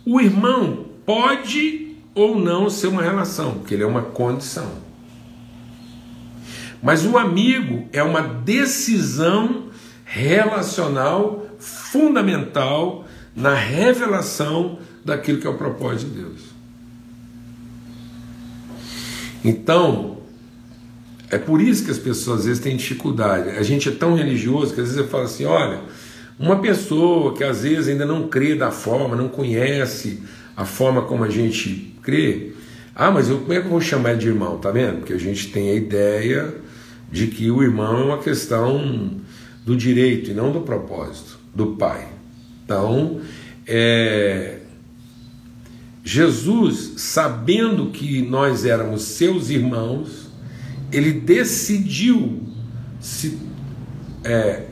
O 0.05 0.21
irmão 0.21 0.87
pode 1.07 1.97
ou 2.15 2.39
não 2.39 2.69
ser 2.69 2.89
uma 2.89 3.03
relação, 3.03 3.55
porque 3.55 3.75
ele 3.75 3.83
é 3.83 3.87
uma 3.87 4.03
condição. 4.03 4.71
Mas 6.83 7.05
o 7.05 7.17
amigo 7.17 7.89
é 7.93 8.03
uma 8.03 8.21
decisão 8.21 9.69
relacional 10.05 11.47
fundamental 11.59 13.07
na 13.35 13.55
revelação 13.55 14.79
daquilo 15.05 15.41
que 15.41 15.47
é 15.47 15.51
o 15.51 15.59
propósito 15.59 16.11
de 16.11 16.21
Deus. 16.21 16.41
Então, 19.45 20.18
é 21.31 21.39
por 21.39 21.61
isso 21.61 21.85
que 21.85 21.91
as 21.91 21.99
pessoas 21.99 22.41
às 22.41 22.47
vezes 22.47 22.63
têm 22.63 22.77
dificuldade. 22.77 23.51
A 23.51 23.63
gente 23.63 23.89
é 23.89 23.93
tão 23.93 24.15
religioso 24.15 24.75
que 24.75 24.81
às 24.81 24.89
vezes 24.89 25.03
eu 25.03 25.09
falo 25.09 25.25
assim: 25.25 25.45
olha, 25.45 25.81
uma 26.39 26.61
pessoa 26.61 27.35
que 27.35 27.45
às 27.45 27.63
vezes 27.63 27.89
ainda 27.89 28.07
não 28.07 28.29
crê 28.29 28.55
da 28.55 28.71
forma, 28.71 29.17
não 29.17 29.29
conhece 29.29 30.23
a 30.57 30.65
forma 30.65 31.03
como 31.03 31.25
a 31.25 31.31
gente 31.31 31.95
crê, 32.03 32.53
ah, 32.95 33.13
mas 33.13 33.29
eu, 33.29 33.39
como 33.39 33.53
é 33.53 33.61
que 33.61 33.67
eu 33.67 33.71
vou 33.71 33.81
chamar 33.81 34.11
ele 34.11 34.19
de 34.19 34.27
irmão? 34.27 34.59
Tá 34.59 34.73
vendo? 34.73 34.99
Porque 34.99 35.13
a 35.13 35.19
gente 35.19 35.53
tem 35.53 35.71
a 35.71 35.75
ideia 35.75 36.53
de 37.13 37.29
que 37.29 37.49
o 37.49 37.63
irmão 37.63 38.01
é 38.01 38.05
uma 38.05 38.19
questão 38.19 39.13
do 39.65 39.77
direito 39.77 40.31
e 40.31 40.35
não 40.35 40.51
do 40.51 40.63
propósito 40.63 41.39
do 41.55 41.77
pai. 41.77 42.09
Então, 42.65 43.21
é, 43.67 44.59
Jesus, 46.03 46.95
sabendo 46.97 47.91
que 47.91 48.23
nós 48.23 48.65
éramos 48.65 49.03
seus 49.03 49.51
irmãos, 49.51 50.28
ele 50.93 51.13
decidiu 51.13 52.43
se, 53.01 53.39
é, 54.25 54.67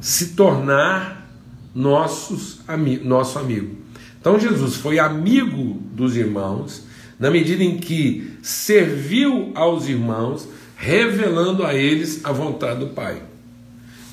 se 0.00 0.28
tornar 0.28 1.30
nossos, 1.74 2.60
nosso 3.02 3.38
amigo. 3.38 3.76
Então 4.20 4.38
Jesus 4.38 4.76
foi 4.76 4.98
amigo 4.98 5.80
dos 5.92 6.16
irmãos, 6.16 6.84
na 7.18 7.30
medida 7.30 7.62
em 7.62 7.78
que 7.78 8.36
serviu 8.42 9.52
aos 9.54 9.88
irmãos, 9.88 10.48
revelando 10.76 11.64
a 11.64 11.74
eles 11.74 12.24
a 12.24 12.32
vontade 12.32 12.80
do 12.80 12.88
Pai. 12.88 13.22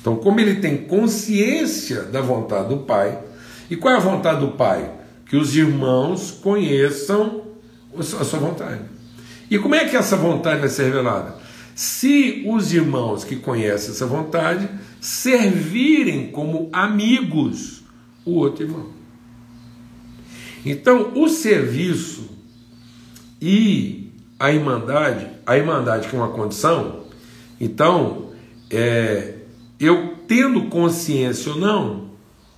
Então, 0.00 0.16
como 0.16 0.38
ele 0.40 0.56
tem 0.56 0.76
consciência 0.76 2.02
da 2.02 2.20
vontade 2.20 2.68
do 2.68 2.78
Pai, 2.78 3.18
e 3.70 3.76
qual 3.76 3.94
é 3.94 3.96
a 3.96 4.00
vontade 4.00 4.40
do 4.40 4.52
Pai? 4.52 4.90
Que 5.26 5.36
os 5.36 5.56
irmãos 5.56 6.30
conheçam 6.30 7.42
a 7.98 8.24
sua 8.24 8.38
vontade. 8.38 8.80
E 9.50 9.58
como 9.58 9.74
é 9.74 9.86
que 9.86 9.96
essa 9.96 10.16
vontade 10.16 10.60
vai 10.60 10.68
ser 10.68 10.84
revelada? 10.84 11.36
Se 11.78 12.42
os 12.44 12.72
irmãos 12.72 13.22
que 13.22 13.36
conhecem 13.36 13.90
essa 13.90 14.04
vontade 14.04 14.68
servirem 15.00 16.32
como 16.32 16.68
amigos 16.72 17.84
o 18.24 18.32
outro 18.32 18.64
irmão. 18.64 18.88
Então, 20.66 21.12
o 21.14 21.28
serviço 21.28 22.30
e 23.40 24.10
a 24.40 24.50
irmandade, 24.50 25.28
a 25.46 25.56
irmandade 25.56 26.08
que 26.08 26.16
é 26.16 26.18
uma 26.18 26.32
condição, 26.32 27.04
então, 27.60 28.32
é, 28.68 29.36
eu 29.78 30.16
tendo 30.26 30.64
consciência 30.64 31.52
ou 31.52 31.60
não, 31.60 32.10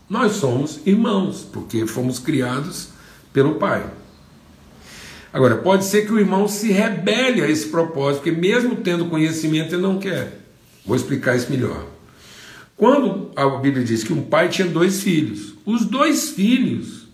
nós 0.09 0.33
somos 0.33 0.81
irmãos, 0.87 1.47
porque 1.53 1.87
fomos 1.87 2.19
criados 2.19 2.89
pelo 3.35 3.57
Pai. 3.57 3.85
Agora, 5.33 5.57
pode 5.57 5.85
ser 5.85 6.07
que 6.07 6.13
o 6.13 6.19
irmão 6.19 6.49
se 6.49 6.73
rebele 6.73 7.43
a 7.43 7.49
esse 7.49 7.69
propósito, 7.69 8.23
porque 8.23 8.39
mesmo 8.39 8.77
tendo 8.77 9.07
conhecimento, 9.07 9.75
ele 9.75 9.83
não 9.83 9.99
quer. 9.99 10.41
Vou 10.85 10.97
explicar 10.97 11.37
isso 11.37 11.51
melhor. 11.51 11.87
Quando 12.77 13.31
a 13.37 13.47
Bíblia 13.59 13.85
diz 13.85 14.03
que 14.03 14.13
um 14.13 14.23
pai 14.23 14.49
tinha 14.49 14.67
dois 14.67 15.03
filhos, 15.03 15.55
os 15.65 15.85
dois 15.85 16.31
filhos 16.31 17.07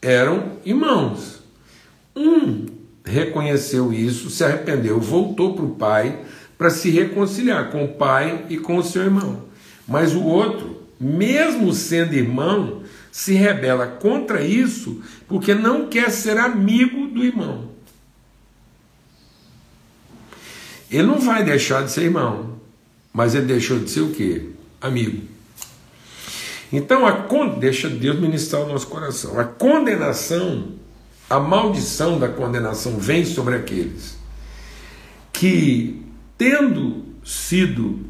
eram 0.00 0.52
irmãos. 0.64 1.42
Um 2.14 2.66
reconheceu 3.04 3.92
isso, 3.92 4.30
se 4.30 4.44
arrependeu, 4.44 4.98
voltou 5.00 5.54
para 5.54 5.64
o 5.64 5.74
pai 5.74 6.20
para 6.56 6.70
se 6.70 6.88
reconciliar 6.88 7.70
com 7.70 7.84
o 7.84 7.88
pai 7.88 8.46
e 8.48 8.56
com 8.56 8.76
o 8.76 8.82
seu 8.82 9.02
irmão. 9.02 9.42
Mas 9.86 10.14
o 10.14 10.22
outro, 10.22 10.82
mesmo 10.98 11.72
sendo 11.72 12.14
irmão, 12.14 12.82
se 13.14 13.34
rebela 13.34 13.86
contra 13.86 14.42
isso 14.42 15.00
porque 15.28 15.54
não 15.54 15.86
quer 15.86 16.10
ser 16.10 16.36
amigo 16.36 17.06
do 17.06 17.24
irmão. 17.24 17.70
Ele 20.90 21.04
não 21.04 21.20
vai 21.20 21.44
deixar 21.44 21.84
de 21.84 21.92
ser 21.92 22.02
irmão, 22.02 22.58
mas 23.12 23.36
ele 23.36 23.46
deixou 23.46 23.78
de 23.78 23.88
ser 23.88 24.00
o 24.00 24.10
quê? 24.10 24.48
Amigo. 24.80 25.22
Então, 26.72 27.06
a 27.06 27.12
con... 27.12 27.56
deixa 27.56 27.88
Deus 27.88 28.18
ministrar 28.18 28.62
o 28.62 28.66
nosso 28.66 28.88
coração. 28.88 29.38
A 29.38 29.44
condenação, 29.44 30.72
a 31.30 31.38
maldição 31.38 32.18
da 32.18 32.28
condenação 32.28 32.98
vem 32.98 33.24
sobre 33.24 33.54
aqueles 33.54 34.18
que, 35.32 36.02
tendo 36.36 37.04
sido 37.24 38.00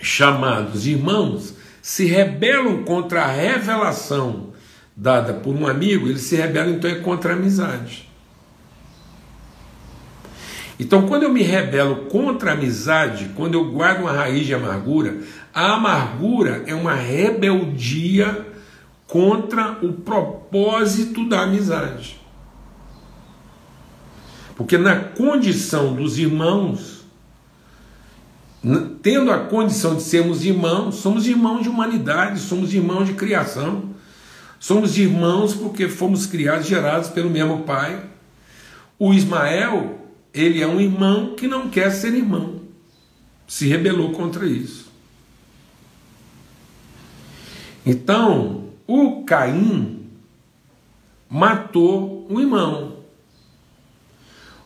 chamados 0.00 0.86
irmãos, 0.86 1.57
se 1.88 2.04
rebelam 2.04 2.84
contra 2.84 3.24
a 3.24 3.32
revelação 3.32 4.52
dada 4.94 5.32
por 5.32 5.54
um 5.54 5.66
amigo, 5.66 6.06
eles 6.06 6.20
se 6.20 6.36
rebelam 6.36 6.74
então 6.74 6.90
é 6.90 6.96
contra 6.96 7.32
a 7.32 7.34
amizade. 7.34 8.10
Então, 10.78 11.08
quando 11.08 11.22
eu 11.22 11.32
me 11.32 11.42
rebelo 11.42 12.04
contra 12.10 12.50
a 12.50 12.52
amizade, 12.52 13.30
quando 13.34 13.54
eu 13.54 13.72
guardo 13.72 14.02
uma 14.02 14.12
raiz 14.12 14.44
de 14.44 14.52
amargura, 14.52 15.16
a 15.54 15.76
amargura 15.76 16.62
é 16.66 16.74
uma 16.74 16.92
rebeldia 16.92 18.46
contra 19.06 19.78
o 19.80 19.94
propósito 19.94 21.26
da 21.26 21.44
amizade. 21.44 22.20
Porque 24.54 24.76
na 24.76 24.94
condição 24.94 25.94
dos 25.94 26.18
irmãos, 26.18 26.97
tendo 29.02 29.30
a 29.30 29.46
condição 29.46 29.94
de 29.94 30.02
sermos 30.02 30.44
irmãos, 30.44 30.96
somos 30.96 31.26
irmãos 31.26 31.62
de 31.62 31.68
humanidade, 31.68 32.40
somos 32.40 32.74
irmãos 32.74 33.06
de 33.06 33.14
criação, 33.14 33.90
somos 34.58 34.98
irmãos 34.98 35.54
porque 35.54 35.88
fomos 35.88 36.26
criados, 36.26 36.66
gerados 36.66 37.08
pelo 37.08 37.30
mesmo 37.30 37.62
Pai. 37.62 38.04
O 38.98 39.14
Ismael, 39.14 39.98
ele 40.34 40.60
é 40.60 40.66
um 40.66 40.80
irmão 40.80 41.34
que 41.36 41.46
não 41.46 41.70
quer 41.70 41.90
ser 41.92 42.14
irmão, 42.14 42.60
se 43.46 43.68
rebelou 43.68 44.12
contra 44.12 44.44
isso. 44.46 44.88
Então, 47.86 48.70
o 48.86 49.22
Caim 49.24 50.04
matou 51.30 52.26
um 52.28 52.40
irmão. 52.40 52.96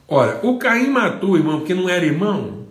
Ora, 0.09 0.41
o 0.43 0.59
Caim 0.59 0.89
matou 0.89 1.31
o 1.31 1.37
irmão 1.37 1.59
porque 1.59 1.75
não 1.75 1.89
era 1.89 2.05
irmão? 2.05 2.67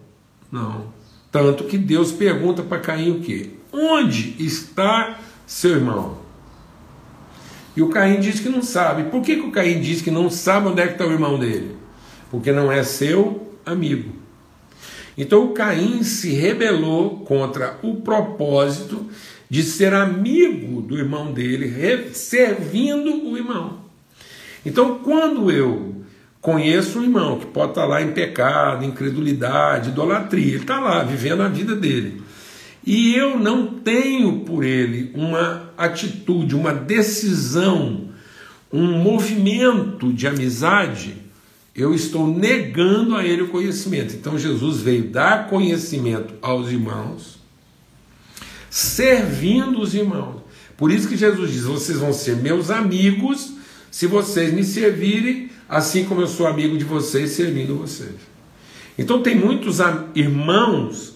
Não. 0.52 0.91
Tanto 1.32 1.64
que 1.64 1.78
Deus 1.78 2.12
pergunta 2.12 2.62
para 2.62 2.80
Caim 2.80 3.12
o 3.12 3.20
quê? 3.22 3.52
Onde 3.72 4.36
está 4.38 5.20
seu 5.48 5.72
irmão? 5.72 6.18
E 7.76 7.82
o 7.82 7.90
Caim 7.90 8.20
diz 8.20 8.40
que 8.40 8.50
não 8.50 8.62
sabe. 8.62 9.10
Por 9.10 9.22
que, 9.22 9.38
que 9.38 9.48
o 9.48 9.52
Caim 9.52 9.80
diz 9.80 10.02
que 10.02 10.12
não 10.12 10.30
sabe 10.30 10.68
onde 10.68 10.82
é 10.82 10.88
que 10.88 10.94
está 10.94 11.06
o 11.06 11.12
irmão 11.12 11.40
dele? 11.40 11.78
Porque 12.30 12.52
não 12.52 12.70
é 12.70 12.84
seu 12.84 13.56
amigo. 13.66 14.14
Então 15.18 15.46
o 15.46 15.54
Caim 15.54 16.04
se 16.04 16.32
rebelou 16.32 17.22
contra 17.22 17.78
o 17.82 17.96
propósito 18.02 19.10
de 19.50 19.64
ser 19.64 19.94
amigo 19.94 20.82
do 20.82 20.98
irmão 20.98 21.32
dele, 21.32 22.14
servindo 22.14 23.30
o 23.30 23.38
irmão. 23.38 23.82
Então, 24.66 25.00
quando 25.00 25.52
eu 25.52 26.01
Conheço 26.42 26.98
um 26.98 27.04
irmão 27.04 27.38
que 27.38 27.46
pode 27.46 27.74
estar 27.74 27.86
lá 27.86 28.02
em 28.02 28.14
pecado, 28.14 28.84
incredulidade, 28.84 29.90
idolatria. 29.90 30.56
Ele 30.56 30.58
está 30.58 30.80
lá 30.80 31.04
vivendo 31.04 31.42
a 31.42 31.48
vida 31.48 31.76
dele. 31.76 32.24
E 32.84 33.14
eu 33.16 33.38
não 33.38 33.68
tenho 33.68 34.40
por 34.40 34.64
ele 34.64 35.12
uma 35.14 35.72
atitude, 35.78 36.56
uma 36.56 36.74
decisão, 36.74 38.10
um 38.74 38.98
movimento 39.04 40.12
de 40.12 40.26
amizade. 40.26 41.16
Eu 41.76 41.94
estou 41.94 42.28
negando 42.28 43.16
a 43.16 43.24
ele 43.24 43.44
o 43.44 43.50
conhecimento. 43.50 44.16
Então 44.16 44.36
Jesus 44.36 44.82
veio 44.82 45.10
dar 45.10 45.48
conhecimento 45.48 46.34
aos 46.42 46.72
irmãos, 46.72 47.40
servindo 48.68 49.80
os 49.80 49.94
irmãos. 49.94 50.42
Por 50.76 50.92
isso 50.92 51.08
que 51.08 51.16
Jesus 51.16 51.52
diz: 51.52 51.64
vocês 51.66 52.00
vão 52.00 52.12
ser 52.12 52.38
meus 52.38 52.72
amigos 52.72 53.61
se 53.92 54.08
vocês 54.08 54.54
me 54.54 54.64
servirem 54.64 55.52
assim 55.68 56.06
como 56.06 56.22
eu 56.22 56.28
sou 56.28 56.48
amigo 56.48 56.78
de 56.78 56.86
vocês, 56.86 57.32
servindo 57.32 57.78
vocês. 57.78 58.16
Então 58.98 59.22
tem 59.22 59.36
muitos 59.36 59.78
irmãos 60.16 61.16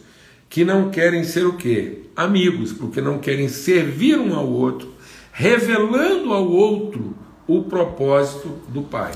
que 0.50 0.64
não 0.64 0.90
querem 0.90 1.24
ser 1.24 1.46
o 1.46 1.54
quê? 1.54 2.04
Amigos, 2.16 2.72
porque 2.72 3.02
não 3.02 3.20
querem 3.20 3.48
servir 3.48 4.18
um 4.18 4.36
ao 4.36 4.48
outro, 4.48 4.94
revelando 5.32 6.32
ao 6.34 6.48
outro 6.50 7.16
o 7.48 7.64
propósito 7.64 8.60
do 8.70 8.82
Pai. 8.82 9.12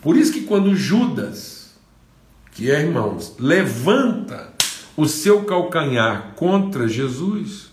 Por 0.00 0.16
isso 0.16 0.32
que 0.32 0.42
quando 0.42 0.74
Judas, 0.74 1.74
que 2.52 2.70
é 2.70 2.80
irmãos, 2.80 3.34
levanta 3.38 4.52
o 4.96 5.06
seu 5.06 5.44
calcanhar 5.44 6.32
contra 6.36 6.88
Jesus, 6.88 7.70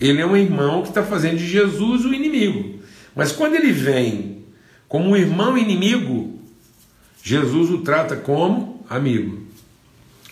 ele 0.00 0.20
é 0.20 0.26
um 0.26 0.36
irmão 0.36 0.82
que 0.82 0.88
está 0.88 1.02
fazendo 1.02 1.38
de 1.38 1.46
Jesus 1.46 2.04
o 2.04 2.12
inimigo. 2.12 2.69
Mas 3.20 3.32
quando 3.32 3.54
ele 3.54 3.70
vem 3.70 4.46
como 4.88 5.10
um 5.10 5.14
irmão 5.14 5.58
inimigo, 5.58 6.40
Jesus 7.22 7.68
o 7.68 7.82
trata 7.82 8.16
como 8.16 8.82
amigo. 8.88 9.42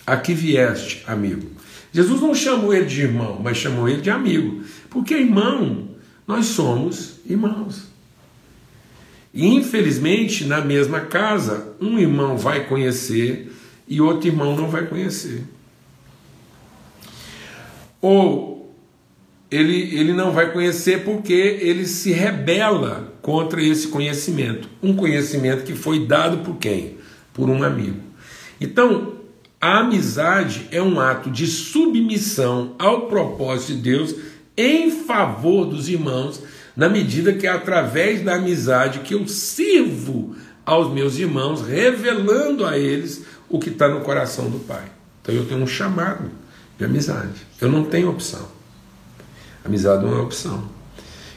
Aqui 0.07 0.33
vieste, 0.33 1.03
amigo. 1.05 1.51
Jesus 1.93 2.19
não 2.19 2.33
chamou 2.33 2.73
ele 2.73 2.87
de 2.87 3.01
irmão, 3.01 3.39
mas 3.43 3.57
chamou 3.57 3.87
ele 3.87 4.01
de 4.01 4.09
amigo. 4.09 4.63
Porque 4.89 5.13
irmão, 5.13 5.89
nós 6.25 6.47
somos 6.47 7.19
irmãos. 7.27 7.89
E 9.31 9.45
infelizmente, 9.45 10.45
na 10.45 10.59
mesma 10.59 11.01
casa, 11.01 11.75
um 11.79 11.99
irmão 11.99 12.39
vai 12.39 12.65
conhecer 12.65 13.55
e 13.87 14.01
outro 14.01 14.29
irmão 14.29 14.55
não 14.55 14.67
vai 14.67 14.87
conhecer. 14.87 15.43
Ou 18.01 18.48
ele, 19.51 19.95
ele 19.95 20.13
não 20.13 20.31
vai 20.31 20.51
conhecer 20.51 21.03
porque 21.03 21.33
ele 21.33 21.85
se 21.85 22.11
rebela 22.11 23.13
contra 23.21 23.61
esse 23.61 23.87
conhecimento. 23.87 24.69
Um 24.81 24.95
conhecimento 24.95 25.63
que 25.63 25.73
foi 25.73 26.05
dado 26.05 26.39
por 26.39 26.57
quem? 26.57 26.97
Por 27.33 27.49
um 27.49 27.63
amigo. 27.63 27.97
Então, 28.61 29.15
a 29.59 29.79
amizade 29.79 30.67
é 30.71 30.81
um 30.81 30.99
ato 30.99 31.29
de 31.29 31.47
submissão 31.47 32.75
ao 32.77 33.07
propósito 33.07 33.73
de 33.73 33.81
Deus 33.81 34.15
em 34.55 34.91
favor 34.91 35.65
dos 35.65 35.89
irmãos, 35.89 36.41
na 36.75 36.87
medida 36.87 37.33
que 37.33 37.47
é 37.47 37.49
através 37.49 38.21
da 38.21 38.35
amizade 38.35 38.99
que 38.99 39.13
eu 39.13 39.27
sirvo 39.27 40.35
aos 40.65 40.93
meus 40.93 41.17
irmãos, 41.17 41.61
revelando 41.61 42.65
a 42.65 42.77
eles 42.77 43.23
o 43.49 43.57
que 43.57 43.69
está 43.69 43.87
no 43.87 44.01
coração 44.01 44.49
do 44.49 44.59
Pai. 44.59 44.85
Então 45.21 45.33
eu 45.33 45.45
tenho 45.45 45.61
um 45.61 45.67
chamado 45.67 46.29
de 46.77 46.85
amizade. 46.85 47.47
Eu 47.59 47.69
não 47.69 47.83
tenho 47.83 48.09
opção. 48.09 48.58
Amizade 49.69 50.03
não 50.03 50.17
é 50.17 50.21
opção. 50.21 50.63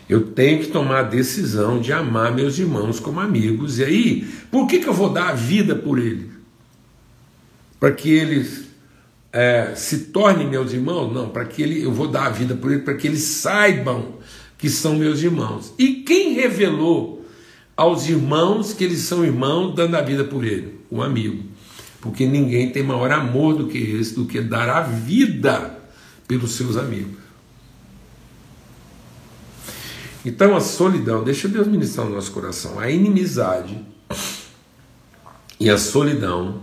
Eu 0.09 0.33
tenho 0.33 0.61
que 0.61 0.67
tomar 0.69 1.01
a 1.01 1.03
decisão 1.03 1.81
de 1.81 1.93
amar 1.93 2.35
meus 2.35 2.59
irmãos 2.59 2.99
como 2.99 3.21
amigos. 3.21 3.79
E 3.79 3.85
aí, 3.85 4.29
por 4.51 4.67
que, 4.67 4.79
que 4.79 4.89
eu 4.89 4.95
vou 4.95 5.11
dar 5.11 5.29
a 5.29 5.35
vida 5.35 5.77
por 5.77 5.99
eles? 5.99 6.31
Para 7.79 7.93
que 7.93 8.11
eles 8.11 8.65
é, 9.33 9.75
se 9.75 10.07
tornem 10.07 10.49
meus 10.49 10.73
irmãos? 10.73 11.13
Não, 11.13 11.29
para 11.29 11.45
que 11.45 11.63
ele, 11.63 11.83
eu 11.83 11.93
vou 11.93 12.09
dar 12.09 12.27
a 12.27 12.31
vida 12.31 12.55
por 12.55 12.73
eles, 12.73 12.85
para 12.85 12.95
que 12.95 13.07
eles 13.07 13.21
saibam 13.21 14.15
que 14.57 14.71
são 14.71 14.97
meus 14.97 15.23
irmãos. 15.23 15.73
E 15.79 15.97
quem 15.97 16.35
revelou 16.35 17.27
aos 17.77 18.09
irmãos 18.09 18.73
que 18.73 18.85
eles 18.85 19.01
são 19.01 19.25
irmãos, 19.25 19.75
dando 19.75 19.95
a 19.95 20.03
vida 20.03 20.25
por 20.25 20.45
ele? 20.45 20.79
Um 20.91 21.03
amigo. 21.03 21.43
Porque 22.01 22.27
ninguém 22.27 22.71
tem 22.71 22.83
maior 22.83 23.11
amor 23.13 23.55
do 23.55 23.67
que 23.67 23.79
esse, 23.79 24.15
do 24.15 24.25
que 24.25 24.41
dar 24.41 24.69
a 24.69 24.83
vida 24.83 25.79
pelos 26.27 26.53
seus 26.53 26.77
amigos. 26.77 27.22
Então 30.25 30.57
a 30.57 30.61
solidão, 30.61 31.25
deixa 31.25 31.49
Deus 31.49 31.67
ministrar 31.67 32.07
no 32.07 32.15
nosso 32.15 32.31
coração, 32.31 32.79
a 32.79 32.89
inimizade 32.91 33.85
e 35.59 35.69
a 35.69 35.77
solidão. 35.77 36.61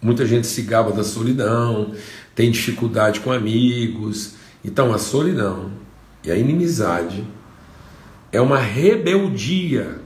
Muita 0.00 0.24
gente 0.24 0.46
se 0.46 0.62
gaba 0.62 0.92
da 0.92 1.02
solidão, 1.02 1.92
tem 2.34 2.50
dificuldade 2.50 3.20
com 3.20 3.32
amigos. 3.32 4.34
Então 4.64 4.92
a 4.92 4.98
solidão 4.98 5.72
e 6.22 6.30
a 6.30 6.36
inimizade 6.36 7.26
é 8.30 8.40
uma 8.40 8.58
rebeldia 8.58 10.00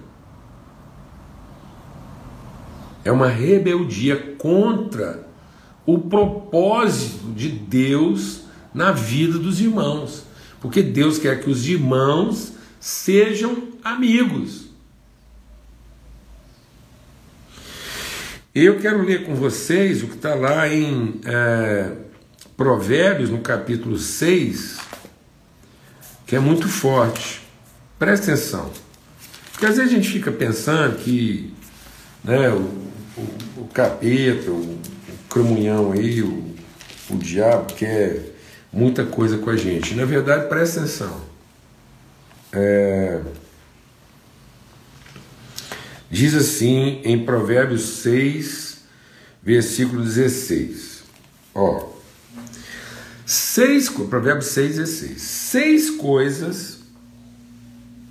É 3.05 3.11
uma 3.11 3.27
rebeldia 3.27 4.17
contra 4.39 5.27
o 5.85 5.99
propósito 5.99 7.33
de 7.33 7.49
Deus 7.49 8.43
na 8.73 8.93
vida 8.93 9.39
dos 9.39 9.61
irmãos. 9.61 10.25
Porque 10.63 10.81
Deus 10.81 11.19
quer 11.19 11.41
que 11.41 11.51
os 11.51 11.67
irmãos 11.67 12.53
sejam 12.79 13.65
amigos. 13.83 14.69
Eu 18.55 18.79
quero 18.79 19.03
ler 19.03 19.27
com 19.27 19.35
vocês 19.35 20.05
o 20.05 20.07
que 20.07 20.15
está 20.15 20.37
lá 20.37 20.69
em 20.69 21.21
é, 21.25 21.91
Provérbios, 22.57 23.29
no 23.29 23.41
capítulo 23.41 23.99
6, 23.99 24.79
que 26.27 26.37
é 26.37 26.39
muito 26.39 26.69
forte. 26.69 27.41
Presta 27.99 28.31
atenção. 28.31 28.71
Porque 29.51 29.67
às 29.67 29.79
vezes 29.79 29.93
a 29.93 29.97
gente 29.97 30.09
fica 30.09 30.31
pensando 30.31 30.97
que 30.99 31.53
né, 32.23 32.51
o, 32.51 32.61
o, 33.17 33.63
o 33.63 33.69
capeta, 33.73 34.51
o, 34.51 34.79
o 35.35 35.93
aí, 35.93 36.23
o, 36.23 36.55
o 37.11 37.17
diabo 37.17 37.73
quer 37.75 38.32
muita 38.73 39.05
coisa 39.05 39.39
com 39.39 39.51
a 39.51 39.57
gente. 39.57 39.95
Na 39.95 40.05
verdade, 40.05 40.49
presta 40.49 40.81
atenção. 40.81 41.21
É, 42.53 43.21
Diz 46.13 46.35
assim 46.35 47.01
em 47.05 47.25
Provérbios 47.25 47.81
6, 48.03 48.83
versículo 49.43 50.05
16. 50.05 51.05
Ó. 51.55 51.89
Seis, 53.25 53.89
Provérbios 53.89 54.49
6, 54.49 54.77
16. 54.77 55.23
Seis 55.23 55.89
coisas 55.89 56.81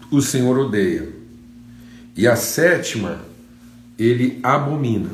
o 0.09 0.19
Senhor 0.19 0.57
odeia, 0.57 1.09
e 2.17 2.27
a 2.27 2.35
sétima 2.35 3.23
ele 3.99 4.39
abomina. 4.41 5.11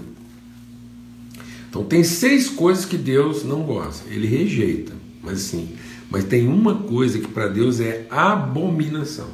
Então 1.69 1.83
tem 1.83 2.05
seis 2.05 2.49
coisas 2.49 2.86
que 2.86 2.97
Deus 2.97 3.43
não 3.43 3.63
gosta, 3.63 4.10
ele 4.10 4.27
rejeita, 4.27 4.93
mas 5.27 5.41
sim, 5.41 5.75
mas 6.09 6.23
tem 6.23 6.47
uma 6.47 6.75
coisa 6.75 7.19
que 7.19 7.27
para 7.27 7.49
Deus 7.49 7.81
é 7.81 8.07
abominação. 8.09 9.27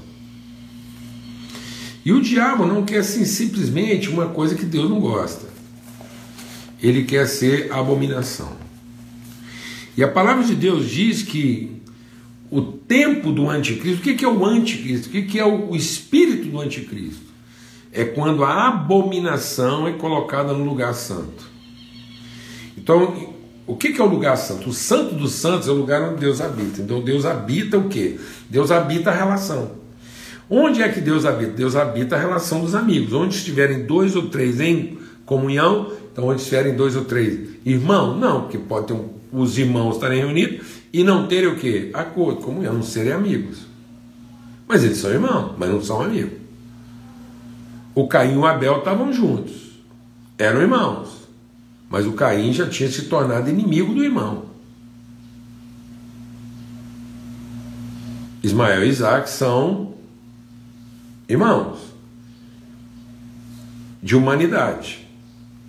E 2.03 2.11
o 2.11 2.19
diabo 2.19 2.65
não 2.65 2.83
quer 2.83 2.97
assim, 2.97 3.23
simplesmente 3.25 4.09
uma 4.09 4.27
coisa 4.29 4.55
que 4.55 4.65
Deus 4.65 4.89
não 4.89 4.99
gosta. 4.99 5.47
Ele 6.81 7.03
quer 7.03 7.27
ser 7.27 7.71
abominação. 7.71 8.57
E 9.95 10.03
a 10.03 10.07
palavra 10.07 10.43
de 10.43 10.55
Deus 10.55 10.89
diz 10.89 11.21
que 11.21 11.79
o 12.49 12.61
tempo 12.61 13.31
do 13.31 13.47
anticristo, 13.47 13.99
o 13.99 14.15
que 14.15 14.25
é 14.25 14.27
o 14.27 14.43
anticristo? 14.43 15.09
O 15.09 15.11
que 15.11 15.39
é 15.39 15.45
o 15.45 15.75
espírito 15.75 16.49
do 16.49 16.59
anticristo? 16.59 17.31
É 17.91 18.03
quando 18.03 18.43
a 18.43 18.67
abominação 18.67 19.87
é 19.87 19.93
colocada 19.93 20.53
no 20.53 20.65
lugar 20.65 20.95
santo. 20.95 21.53
Então, 22.75 23.32
o 23.65 23.75
que 23.75 23.99
é 23.99 24.03
o 24.03 24.07
lugar 24.07 24.35
santo? 24.35 24.69
O 24.69 24.73
santo 24.73 25.15
dos 25.15 25.31
santos 25.33 25.67
é 25.67 25.71
o 25.71 25.75
lugar 25.75 26.01
onde 26.01 26.19
Deus 26.19 26.41
habita. 26.41 26.81
Então, 26.81 27.01
Deus 27.01 27.25
habita 27.25 27.77
o 27.77 27.87
quê? 27.87 28.19
Deus 28.49 28.71
habita 28.71 29.09
a 29.09 29.13
relação. 29.13 29.71
Onde 30.49 30.81
é 30.81 30.89
que 30.89 30.99
Deus 30.99 31.25
habita? 31.25 31.51
Deus 31.51 31.75
habita 31.75 32.15
a 32.15 32.19
relação 32.19 32.61
dos 32.61 32.75
amigos. 32.75 33.13
Onde 33.13 33.35
estiverem 33.35 33.85
dois 33.85 34.15
ou 34.15 34.27
três 34.27 34.59
em 34.59 34.97
comunhão, 35.25 35.91
então 36.11 36.27
onde 36.27 36.41
estiverem 36.41 36.75
dois 36.75 36.95
ou 36.95 37.05
três 37.05 37.49
irmãos, 37.65 38.19
não, 38.19 38.41
porque 38.41 38.57
pode 38.57 38.87
ter 38.87 38.93
um, 38.93 39.09
os 39.31 39.57
irmãos 39.57 39.95
estarem 39.95 40.19
reunidos 40.19 40.83
e 40.91 41.03
não 41.03 41.27
terem 41.27 41.49
o 41.49 41.55
quê? 41.55 41.89
Acordo, 41.93 42.41
comunhão, 42.41 42.73
não 42.73 42.83
serem 42.83 43.13
amigos. 43.13 43.59
Mas 44.67 44.83
eles 44.83 44.97
são 44.97 45.09
irmãos, 45.09 45.53
mas 45.57 45.69
não 45.69 45.81
são 45.81 46.01
amigos. 46.01 46.33
O 47.95 48.07
Caim 48.07 48.33
e 48.33 48.37
o 48.37 48.45
Abel 48.45 48.79
estavam 48.79 49.13
juntos, 49.13 49.53
eram 50.37 50.61
irmãos, 50.61 51.22
mas 51.93 52.07
o 52.07 52.13
Caim 52.13 52.51
já 52.51 52.67
tinha 52.67 52.89
se 52.89 53.03
tornado 53.03 53.51
inimigo 53.51 53.93
do 53.93 54.03
irmão. 54.03 54.45
Ismael 58.41 58.83
e 58.83 58.89
Isaac 58.89 59.29
são 59.29 59.93
irmãos 61.29 61.93
de 64.01 64.15
humanidade. 64.15 65.07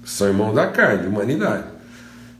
São 0.02 0.28
irmãos 0.28 0.54
da 0.54 0.66
carne, 0.68 1.02
de 1.02 1.08
humanidade. 1.08 1.68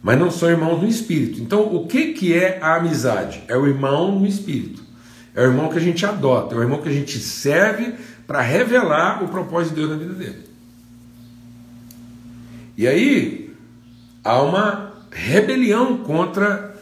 Mas 0.03 0.18
não 0.18 0.31
são 0.31 0.49
irmãos 0.49 0.81
no 0.81 0.88
espírito. 0.88 1.42
Então, 1.42 1.77
o 1.77 1.87
que, 1.87 2.14
que 2.14 2.33
é 2.33 2.59
a 2.62 2.77
amizade? 2.77 3.42
É 3.49 3.55
o 3.55 3.66
irmão 3.66 4.18
no 4.18 4.27
espírito. 4.27 4.83
É 5.35 5.42
o 5.42 5.51
irmão 5.51 5.68
que 5.68 5.77
a 5.77 5.83
gente 5.83 6.07
adota, 6.07 6.55
é 6.55 6.59
o 6.59 6.62
irmão 6.62 6.81
que 6.81 6.88
a 6.88 6.92
gente 6.92 7.18
serve 7.18 7.97
para 8.27 8.40
revelar 8.40 9.23
o 9.23 9.29
propósito 9.29 9.75
de 9.75 9.81
Deus 9.83 9.90
na 9.90 9.97
vida 9.99 10.14
dele. 10.14 10.38
E 12.79 12.88
aí 12.88 13.44
há 14.25 14.41
uma 14.41 14.95
rebelião 15.11 15.99
contra 15.99 16.75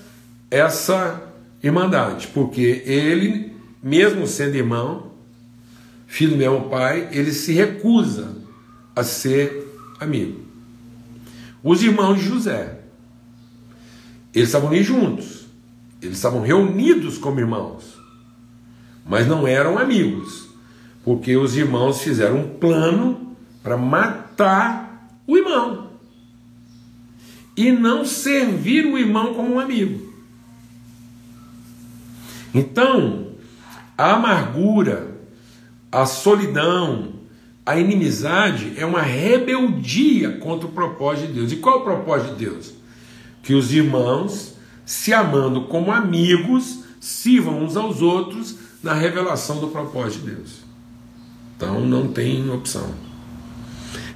essa 0.50 1.20
irmandade, 1.62 2.28
porque 2.28 2.83
ele, 2.87 3.52
mesmo 3.83 4.26
sendo 4.26 4.55
irmão, 4.55 5.11
filho 6.07 6.33
do 6.33 6.37
mesmo 6.37 6.68
pai, 6.70 7.09
ele 7.11 7.33
se 7.33 7.52
recusa 7.52 8.37
a 8.94 9.02
ser 9.02 9.66
amigo. 9.98 10.40
Os 11.62 11.83
irmãos 11.83 12.18
de 12.18 12.26
José, 12.26 12.78
eles 14.33 14.48
estavam 14.48 14.70
ali 14.70 14.83
juntos, 14.83 15.46
eles 16.00 16.16
estavam 16.16 16.42
reunidos 16.42 17.18
como 17.18 17.40
irmãos, 17.40 17.98
mas 19.07 19.26
não 19.26 19.46
eram 19.46 19.78
amigos, 19.78 20.48
porque 21.05 21.37
os 21.37 21.57
irmãos 21.57 22.00
fizeram 22.00 22.40
um 22.40 22.48
plano 22.48 23.37
para 23.62 23.76
matar 23.76 25.11
o 25.26 25.37
irmão 25.37 25.81
e 27.56 27.70
não 27.70 28.04
servir 28.04 28.86
o 28.86 28.98
irmão 28.98 29.34
como 29.34 29.54
um 29.54 29.60
amigo. 29.60 30.12
Então, 32.54 33.28
a 33.96 34.12
amargura, 34.12 35.16
a 35.90 36.06
solidão, 36.06 37.12
a 37.64 37.78
inimizade 37.78 38.74
é 38.76 38.84
uma 38.84 39.02
rebeldia 39.02 40.38
contra 40.38 40.66
o 40.66 40.72
propósito 40.72 41.28
de 41.28 41.32
Deus. 41.34 41.52
E 41.52 41.56
qual 41.56 41.78
é 41.78 41.80
o 41.80 41.84
propósito 41.84 42.34
de 42.34 42.44
Deus? 42.44 42.72
Que 43.42 43.54
os 43.54 43.72
irmãos, 43.72 44.54
se 44.84 45.12
amando 45.12 45.62
como 45.62 45.92
amigos, 45.92 46.84
sirvam 47.00 47.62
uns 47.62 47.76
aos 47.76 48.02
outros 48.02 48.56
na 48.82 48.92
revelação 48.92 49.60
do 49.60 49.68
propósito 49.68 50.24
de 50.24 50.34
Deus. 50.34 50.62
Então 51.56 51.80
não 51.80 52.08
tem 52.08 52.50
opção. 52.50 52.92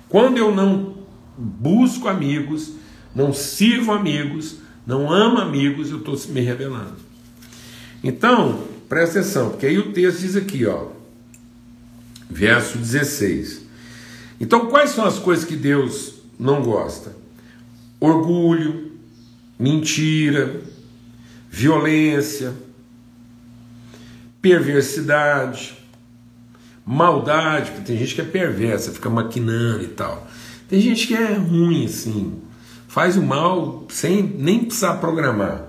Quando 0.09 0.38
eu 0.38 0.55
não 0.55 0.94
busco 1.37 2.09
amigos, 2.09 2.72
não 3.16 3.33
sirvo 3.33 3.90
amigos, 3.90 4.59
não 4.87 5.12
amo 5.12 5.38
amigos, 5.38 5.90
eu 5.90 5.98
estou 5.98 6.16
me 6.29 6.40
revelando. 6.40 6.94
Então, 8.05 8.62
presta 8.88 9.18
atenção, 9.18 9.50
porque 9.50 9.66
aí 9.66 9.79
o 9.79 9.92
texto 9.92 10.20
diz 10.20 10.37
aqui, 10.37 10.64
ó 10.66 10.94
verso 12.29 12.79
16. 12.79 13.62
Então, 14.40 14.66
quais 14.66 14.90
são 14.90 15.05
as 15.05 15.18
coisas 15.18 15.44
que 15.44 15.57
Deus 15.57 16.14
não 16.38 16.62
gosta? 16.62 17.14
Orgulho, 17.98 18.92
mentira, 19.59 20.61
violência, 21.50 22.52
perversidade, 24.42 25.76
maldade, 26.85 27.70
porque 27.70 27.87
tem 27.87 27.98
gente 27.98 28.14
que 28.14 28.20
é 28.20 28.24
perversa, 28.24 28.92
fica 28.92 29.09
maquinando 29.09 29.83
e 29.85 29.88
tal. 29.88 30.29
Tem 30.68 30.81
gente 30.81 31.07
que 31.07 31.14
é 31.14 31.33
ruim 31.33 31.87
assim, 31.87 32.35
faz 32.97 33.15
o 33.15 33.23
mal 33.23 33.85
sem 33.91 34.23
nem 34.23 34.65
precisar 34.65 34.95
programar. 34.95 35.67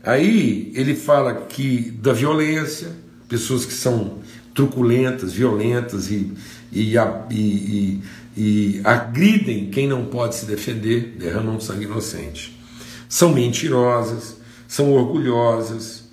Aí 0.00 0.70
ele 0.76 0.94
fala 0.94 1.34
que 1.34 1.90
da 2.00 2.12
violência, 2.12 2.92
pessoas 3.28 3.64
que 3.64 3.72
são 3.72 4.18
truculentas, 4.54 5.32
violentas 5.32 6.08
e, 6.08 6.32
e, 6.72 6.94
e, 7.32 8.00
e, 8.36 8.80
agridem 8.84 9.70
quem 9.70 9.88
não 9.88 10.04
pode 10.04 10.36
se 10.36 10.46
defender, 10.46 11.16
derramam 11.18 11.58
sangue 11.58 11.84
inocente. 11.84 12.56
São 13.08 13.32
mentirosas, 13.32 14.36
são 14.68 14.92
orgulhosas, 14.92 16.04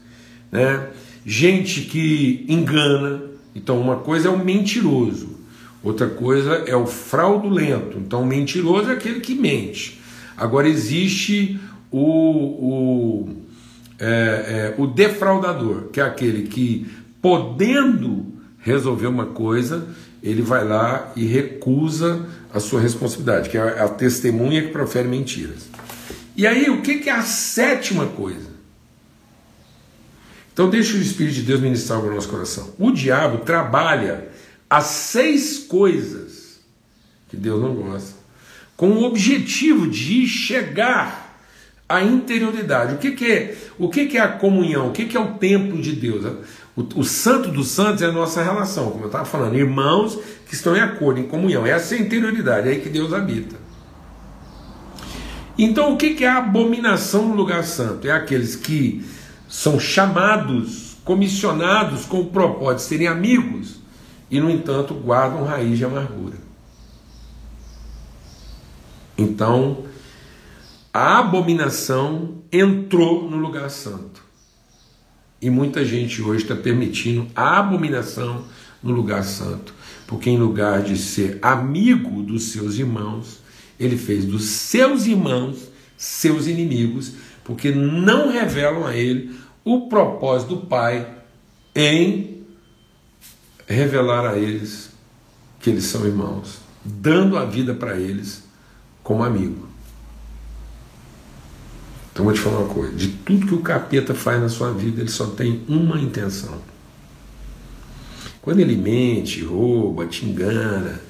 né? 0.52 0.89
gente 1.24 1.82
que 1.82 2.43
engana. 2.50 3.22
Então, 3.54 3.80
uma 3.80 3.98
coisa 3.98 4.30
é 4.30 4.32
o 4.32 4.43
mentiroso, 4.43 5.38
outra 5.84 6.08
coisa 6.08 6.63
é 6.65 6.76
o 6.76 6.88
fraudulento. 6.88 8.00
Então, 8.00 8.24
o 8.24 8.26
mentiroso 8.26 8.89
é 8.89 8.93
aquele 8.93 9.19
que 9.19 9.36
mente. 9.36 10.02
Agora, 10.36 10.67
existe 10.67 11.60
o, 11.91 12.00
o, 12.00 13.30
é, 14.00 14.08
é, 14.08 14.76
o 14.78 14.88
defraudador, 14.88 15.89
que 15.89 16.00
é 16.00 16.04
aquele 16.04 16.48
que, 16.48 16.91
podendo 17.22 18.26
resolver 18.60 19.08
uma 19.08 19.28
coisa, 19.28 19.88
ele 20.22 20.41
vai 20.41 20.65
lá 20.65 21.12
e 21.15 21.26
recusa 21.26 22.26
a 22.54 22.60
sua 22.60 22.80
responsabilidade, 22.80 23.50
que 23.50 23.58
é 23.58 23.82
a 23.82 23.89
testemunha 23.89 24.62
que 24.62 24.69
profere 24.69 25.08
mentiras. 25.08 25.69
E 26.36 26.48
aí, 26.48 26.69
o 26.69 26.82
que 26.82 27.10
é 27.10 27.12
a 27.12 27.22
sétima 27.22 28.08
coisa? 28.08 28.54
Então, 30.54 30.69
deixa 30.69 30.96
o 30.96 31.02
Espírito 31.02 31.36
de 31.36 31.41
Deus 31.41 31.62
ministrar 31.62 32.00
o 32.00 32.13
nosso 32.13 32.30
coração. 32.30 32.74
O 32.78 32.91
diabo 32.91 33.39
trabalha 33.39 34.30
as 34.69 34.86
seis 34.86 35.60
coisas 35.60 36.60
que 37.28 37.36
Deus 37.36 37.62
não 37.62 37.74
gosta, 37.74 38.22
com 38.84 38.89
o 38.89 39.04
objetivo 39.06 39.88
de 39.88 40.28
chegar 40.28 41.39
à 41.88 42.04
interioridade. 42.04 42.96
O 42.96 42.98
que, 42.98 43.12
que 43.12 43.32
é 43.32 43.58
o 43.80 43.88
que, 43.88 44.08
que 44.08 44.17
é 44.17 44.19
a 44.19 44.28
comunhão? 44.28 44.89
O 44.89 44.91
que, 44.91 45.06
que 45.06 45.15
é 45.15 45.19
o 45.22 45.36
templo 45.36 45.82
de 45.82 45.93
Deus? 45.93 46.26
O, 46.76 46.82
o 47.00 47.04
santo 47.06 47.48
dos 47.48 47.69
santos 47.69 48.02
é 48.02 48.08
a 48.08 48.12
nossa 48.12 48.43
relação, 48.43 48.91
como 48.91 49.06
eu 49.06 49.08
estava 49.08 49.24
falando, 49.24 49.56
irmãos 49.56 50.19
que 50.46 50.54
estão 50.54 50.76
em 50.76 50.82
acordo, 50.82 51.22
em 51.22 51.24
comunhão. 51.24 51.65
Essa 51.65 51.96
é 51.96 51.98
a 51.98 52.02
interioridade, 52.02 52.67
é 52.67 52.72
aí 52.72 52.82
que 52.82 52.89
Deus 52.89 53.13
habita. 53.13 53.56
Então, 55.58 55.93
o 55.93 55.98
que, 55.98 56.22
é 56.22 56.28
a 56.28 56.39
abominação 56.39 57.30
no 57.30 57.36
lugar 57.36 57.63
santo? 57.63 58.06
É 58.06 58.12
aqueles 58.12 58.54
que 58.58 59.02
são 59.48 59.80
chamados, 59.80 60.98
comissionados 61.06 62.04
com 62.04 62.19
o 62.19 62.26
propósito 62.26 62.80
de 62.80 62.84
serem 62.84 63.08
amigos 63.08 63.80
e, 64.30 64.41
no 64.41 64.50
entanto, 64.50 64.93
guardam 64.93 65.46
raiz 65.46 65.78
de 65.78 65.86
amargura. 65.86 66.42
Então, 69.17 69.86
a 70.93 71.19
abominação 71.19 72.43
entrou 72.52 73.30
no 73.30 73.38
lugar 73.38 73.69
santo. 73.69 74.23
E 75.41 75.49
muita 75.49 75.84
gente 75.84 76.21
hoje 76.21 76.43
está 76.43 76.56
permitindo 76.56 77.28
a 77.36 77.60
abominação 77.60 78.45
no 78.82 78.93
lugar 78.93 79.23
santo, 79.23 79.73
porque 80.08 80.30
em 80.30 80.38
lugar 80.38 80.82
de 80.82 80.97
ser 80.97 81.39
amigo 81.41 82.21
dos 82.21 82.52
seus 82.52 82.76
irmãos, 82.76 83.39
ele 83.80 83.97
fez 83.97 84.26
dos 84.26 84.43
seus 84.43 85.06
irmãos 85.06 85.73
seus 85.97 86.47
inimigos, 86.47 87.13
porque 87.43 87.71
não 87.71 88.32
revelam 88.32 88.86
a 88.86 88.95
ele 88.95 89.36
o 89.63 89.88
propósito 89.88 90.56
do 90.56 90.65
Pai 90.65 91.08
em 91.76 92.43
revelar 93.67 94.26
a 94.26 94.38
eles 94.38 94.91
que 95.60 95.69
eles 95.69 95.86
são 95.86 96.06
irmãos, 96.06 96.60
dando 96.84 97.38
a 97.38 97.45
vida 97.45 97.73
para 97.73 97.97
eles 97.97 98.42
como 99.03 99.23
amigo. 99.23 99.67
Então 102.11 102.25
vou 102.25 102.33
te 102.33 102.39
falar 102.39 102.59
uma 102.59 102.73
coisa: 102.73 102.93
de 102.93 103.09
tudo 103.09 103.47
que 103.47 103.55
o 103.55 103.61
capeta 103.61 104.13
faz 104.13 104.41
na 104.41 104.49
sua 104.49 104.71
vida, 104.71 105.01
ele 105.01 105.09
só 105.09 105.27
tem 105.27 105.63
uma 105.67 105.99
intenção. 105.99 106.61
Quando 108.41 108.59
ele 108.59 108.75
mente, 108.75 109.41
rouba, 109.43 110.05
te 110.05 110.25
engana, 110.25 111.01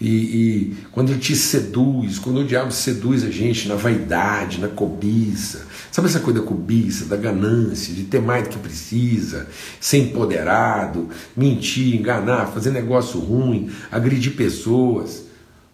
e, 0.00 0.08
e, 0.08 0.76
quando 0.90 1.10
ele 1.10 1.20
te 1.20 1.36
seduz, 1.36 2.18
quando 2.18 2.40
o 2.40 2.44
diabo 2.44 2.72
seduz 2.72 3.22
a 3.22 3.30
gente 3.30 3.68
na 3.68 3.76
vaidade, 3.76 4.58
na 4.58 4.66
cobiça, 4.66 5.64
sabe 5.92 6.08
essa 6.08 6.18
coisa 6.18 6.40
da 6.40 6.44
cobiça, 6.44 7.04
da 7.04 7.16
ganância, 7.16 7.94
de 7.94 8.02
ter 8.02 8.20
mais 8.20 8.42
do 8.42 8.50
que 8.50 8.58
precisa, 8.58 9.46
ser 9.80 9.98
empoderado, 9.98 11.08
mentir, 11.36 11.94
enganar, 11.94 12.46
fazer 12.46 12.72
negócio 12.72 13.20
ruim, 13.20 13.70
agredir 13.92 14.34
pessoas. 14.34 15.31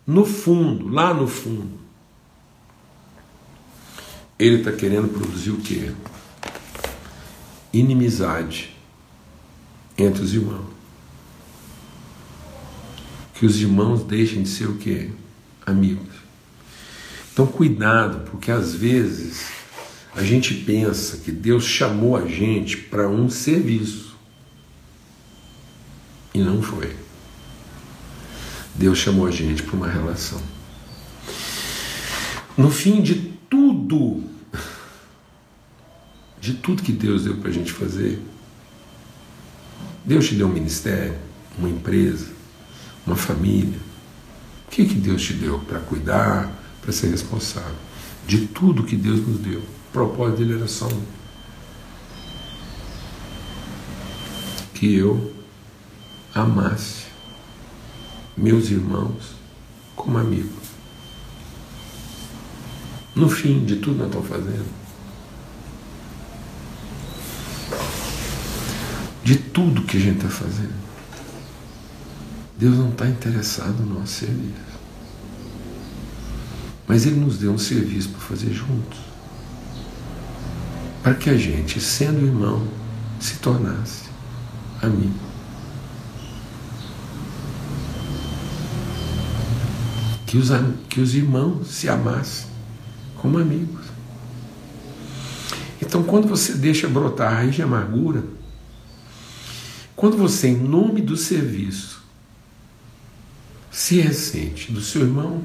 No 0.08 0.24
fundo, 0.24 0.88
lá 0.88 1.14
no 1.14 1.28
fundo, 1.28 1.78
ele 4.36 4.56
está 4.56 4.72
querendo 4.72 5.08
produzir 5.08 5.50
o 5.50 5.60
quê? 5.60 5.92
Inimizade 7.72 8.74
entre 9.96 10.22
os 10.22 10.34
irmãos 10.34 10.78
que 13.38 13.46
os 13.46 13.60
irmãos 13.60 14.02
deixem 14.02 14.42
de 14.42 14.48
ser 14.48 14.68
o 14.68 14.74
que? 14.74 15.10
Amigos. 15.64 16.08
Então, 17.32 17.46
cuidado, 17.46 18.28
porque 18.28 18.50
às 18.50 18.74
vezes 18.74 19.46
a 20.14 20.24
gente 20.24 20.54
pensa 20.54 21.18
que 21.18 21.30
Deus 21.30 21.64
chamou 21.64 22.16
a 22.16 22.26
gente 22.26 22.76
para 22.76 23.08
um 23.08 23.30
serviço. 23.30 24.16
E 26.34 26.40
não 26.40 26.60
foi. 26.60 26.96
Deus 28.78 28.98
chamou 28.98 29.26
a 29.26 29.30
gente 29.32 29.64
para 29.64 29.74
uma 29.74 29.88
relação. 29.88 30.40
No 32.56 32.70
fim 32.70 33.02
de 33.02 33.16
tudo, 33.50 34.22
de 36.40 36.54
tudo 36.54 36.84
que 36.84 36.92
Deus 36.92 37.24
deu 37.24 37.36
para 37.38 37.50
a 37.50 37.52
gente 37.52 37.72
fazer, 37.72 38.22
Deus 40.04 40.28
te 40.28 40.36
deu 40.36 40.46
um 40.46 40.52
ministério, 40.52 41.18
uma 41.58 41.68
empresa, 41.68 42.28
uma 43.04 43.16
família. 43.16 43.80
O 44.68 44.70
que, 44.70 44.86
que 44.86 44.94
Deus 44.94 45.22
te 45.22 45.32
deu 45.32 45.58
para 45.58 45.80
cuidar, 45.80 46.48
para 46.80 46.92
ser 46.92 47.10
responsável? 47.10 47.74
De 48.28 48.46
tudo 48.46 48.84
que 48.84 48.94
Deus 48.94 49.26
nos 49.26 49.40
deu. 49.40 49.58
O 49.58 49.92
propósito 49.92 50.38
dele 50.38 50.54
era 50.54 50.68
só 50.68 50.86
um. 50.86 51.02
Que 54.72 54.94
eu 54.94 55.34
amasse 56.32 57.08
meus 58.38 58.70
irmãos 58.70 59.34
como 59.96 60.16
amigos. 60.16 60.68
No 63.14 63.28
fim 63.28 63.64
de 63.64 63.76
tudo 63.76 63.94
que 63.94 63.98
nós 63.98 64.08
estamos 64.08 64.28
fazendo, 64.28 64.78
de 69.24 69.36
tudo 69.36 69.82
que 69.82 69.96
a 69.96 70.00
gente 70.00 70.16
está 70.16 70.28
fazendo, 70.28 70.78
Deus 72.56 72.76
não 72.76 72.90
está 72.90 73.08
interessado 73.08 73.82
no 73.82 74.00
nosso 74.00 74.12
serviço. 74.12 74.68
Mas 76.86 77.04
Ele 77.06 77.20
nos 77.20 77.38
deu 77.38 77.52
um 77.52 77.58
serviço 77.58 78.08
para 78.10 78.20
fazer 78.20 78.52
juntos. 78.52 78.98
Para 81.02 81.14
que 81.14 81.28
a 81.28 81.36
gente, 81.36 81.80
sendo 81.80 82.24
irmão, 82.24 82.66
se 83.20 83.36
tornasse 83.36 84.04
amigo. 84.80 85.27
Que 90.28 90.36
os, 90.36 90.50
que 90.88 91.00
os 91.00 91.14
irmãos 91.14 91.68
se 91.68 91.88
amassem 91.88 92.46
como 93.16 93.38
amigos. 93.38 93.86
Então, 95.80 96.02
quando 96.02 96.28
você 96.28 96.52
deixa 96.52 96.86
brotar 96.86 97.32
a 97.32 97.36
raiz 97.36 97.54
de 97.54 97.62
amargura, 97.62 98.22
quando 99.96 100.18
você, 100.18 100.48
em 100.48 100.56
nome 100.56 101.00
do 101.00 101.16
serviço, 101.16 102.02
se 103.70 104.00
ressente 104.00 104.70
do 104.70 104.80
seu 104.80 105.02
irmão, 105.02 105.42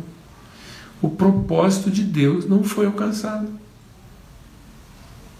o 1.01 1.09
propósito 1.09 1.89
de 1.89 2.03
Deus 2.03 2.47
não 2.47 2.63
foi 2.63 2.85
alcançado 2.85 3.47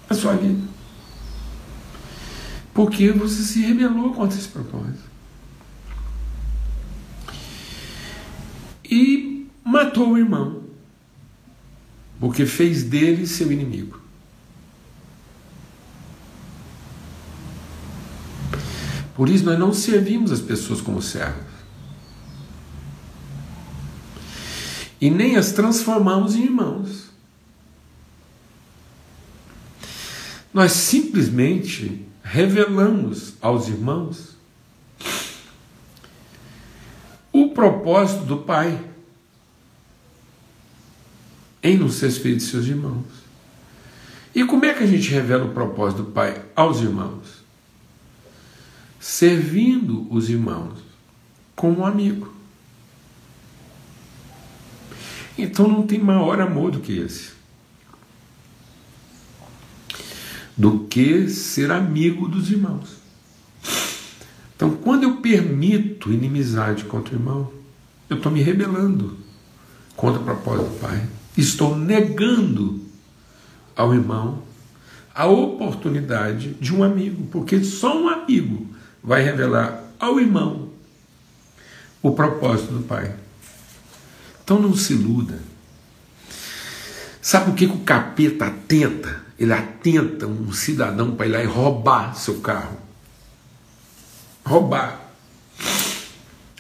na 0.10 0.16
sua 0.16 0.36
vida. 0.36 0.62
Porque 2.74 3.12
você 3.12 3.44
se 3.44 3.62
rebelou 3.62 4.14
contra 4.14 4.38
esse 4.38 4.48
propósito. 4.48 5.12
E 8.84 9.48
matou 9.74 10.12
o 10.12 10.18
irmão, 10.18 10.64
porque 12.20 12.46
fez 12.46 12.84
dele 12.84 13.28
seu 13.28 13.52
inimigo. 13.52 14.02
Por 19.16 19.28
isso 19.28 19.44
nós 19.44 19.60
não 19.60 19.74
servimos 19.74 20.32
as 20.32 20.40
pessoas 20.40 20.80
como 20.80 21.02
servos. 21.02 21.54
e 25.04 25.10
nem 25.10 25.36
as 25.36 25.52
transformamos 25.52 26.34
em 26.34 26.44
irmãos. 26.44 27.10
Nós 30.54 30.72
simplesmente 30.72 32.08
revelamos 32.24 33.34
aos 33.42 33.68
irmãos 33.68 34.38
o 37.34 37.50
propósito 37.50 38.24
do 38.24 38.38
Pai 38.38 38.80
em 41.64 41.78
nos 41.78 41.96
ser 41.96 42.12
filhos 42.12 42.44
de 42.44 42.50
seus 42.50 42.66
irmãos. 42.68 43.06
E 44.36 44.44
como 44.44 44.66
é 44.66 44.74
que 44.74 44.84
a 44.84 44.88
gente 44.88 45.10
revela 45.10 45.46
o 45.46 45.54
propósito 45.54 46.04
do 46.04 46.12
Pai 46.12 46.44
aos 46.56 46.82
irmãos? 46.82 47.44
Servindo 49.00 50.08
os 50.14 50.30
irmãos 50.30 50.80
como 51.56 51.80
um 51.80 51.86
amigo. 51.86 52.34
Então 55.38 55.68
não 55.68 55.88
tem 55.88 56.00
maior 56.00 56.42
amor 56.42 56.72
do 56.72 56.80
que 56.80 56.98
esse. 56.98 57.32
Do 60.56 60.86
que 60.86 61.30
ser 61.30 61.72
amigo 61.72 62.28
dos 62.28 62.52
irmãos. 62.52 62.98
Então, 64.56 64.76
quando 64.78 65.04
eu 65.04 65.18
permito 65.18 66.14
inimizade 66.14 66.86
contra 66.86 67.14
o 67.14 67.18
irmão, 67.18 67.52
eu 68.10 68.18
estou 68.18 68.32
me 68.32 68.42
rebelando 68.42 69.18
contra 69.96 70.22
o 70.22 70.24
propósito 70.24 70.70
do 70.70 70.80
Pai. 70.80 71.06
Estou 71.38 71.76
negando 71.76 72.82
ao 73.76 73.94
irmão 73.94 74.44
a 75.14 75.26
oportunidade 75.28 76.54
de 76.56 76.74
um 76.74 76.84
amigo, 76.84 77.28
porque 77.32 77.64
só 77.64 77.98
um 77.98 78.10
amigo 78.10 78.68
vai 79.04 79.22
revelar 79.24 79.84
ao 80.00 80.20
irmão 80.20 80.70
o 82.02 82.12
propósito 82.12 82.74
do 82.74 82.84
Pai. 82.84 83.16
Então 84.44 84.60
não 84.60 84.76
se 84.76 84.94
iluda. 84.94 85.40
Sabe 87.22 87.52
o 87.52 87.54
que, 87.54 87.68
que 87.68 87.74
o 87.74 87.80
capeta 87.80 88.48
atenta? 88.48 89.24
Ele 89.40 89.54
atenta 89.54 90.28
um 90.28 90.52
cidadão 90.52 91.16
para 91.16 91.26
ir 91.26 91.32
lá 91.32 91.44
e 91.44 91.46
roubar 91.46 92.16
seu 92.16 92.42
carro. 92.42 92.78
Roubar. 94.46 95.00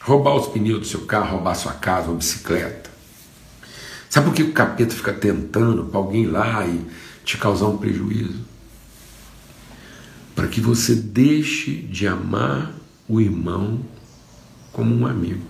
Roubar 0.01 0.35
os 0.35 0.47
pneus 0.47 0.79
do 0.79 0.85
seu 0.85 1.01
carro, 1.01 1.31
roubar 1.31 1.55
sua 1.55 1.73
casa, 1.73 2.07
uma 2.07 2.17
bicicleta. 2.17 2.92
Sabe 4.13 4.27
por 4.27 4.35
que 4.35 4.43
o 4.43 4.51
capeta 4.51 4.93
fica 4.93 5.11
tentando 5.11 5.85
para 5.85 5.97
alguém 5.97 6.27
lá 6.27 6.63
e 6.67 6.85
te 7.25 7.35
causar 7.35 7.65
um 7.65 7.79
prejuízo? 7.79 8.41
Para 10.35 10.47
que 10.47 10.61
você 10.61 10.93
deixe 10.93 11.77
de 11.77 12.05
amar 12.05 12.71
o 13.09 13.19
irmão 13.19 13.83
como 14.71 14.93
um 14.93 15.07
amigo. 15.07 15.41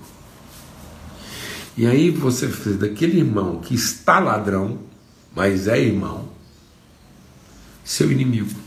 E 1.75 1.85
aí 1.85 2.09
você 2.09 2.47
fez 2.47 2.77
daquele 2.77 3.17
irmão 3.17 3.59
que 3.59 3.75
está 3.75 4.17
ladrão, 4.19 4.79
mas 5.35 5.67
é 5.67 5.77
irmão, 5.77 6.29
seu 7.83 8.09
inimigo. 8.09 8.57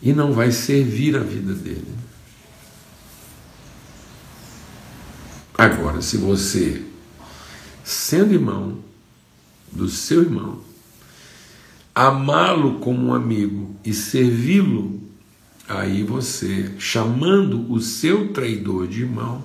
E 0.00 0.12
não 0.12 0.32
vai 0.32 0.52
servir 0.52 1.16
a 1.16 1.20
vida 1.20 1.52
dele. 1.52 1.92
Agora, 5.58 6.00
se 6.00 6.16
você, 6.16 6.91
sendo 7.84 8.34
irmão 8.34 8.78
do 9.70 9.88
seu 9.88 10.22
irmão, 10.22 10.60
amá-lo 11.94 12.78
como 12.78 13.08
um 13.08 13.14
amigo 13.14 13.74
e 13.84 13.92
servi-lo, 13.92 15.00
aí 15.68 16.02
você, 16.02 16.72
chamando 16.78 17.70
o 17.72 17.80
seu 17.80 18.32
traidor 18.32 18.86
de 18.86 19.02
irmão, 19.02 19.42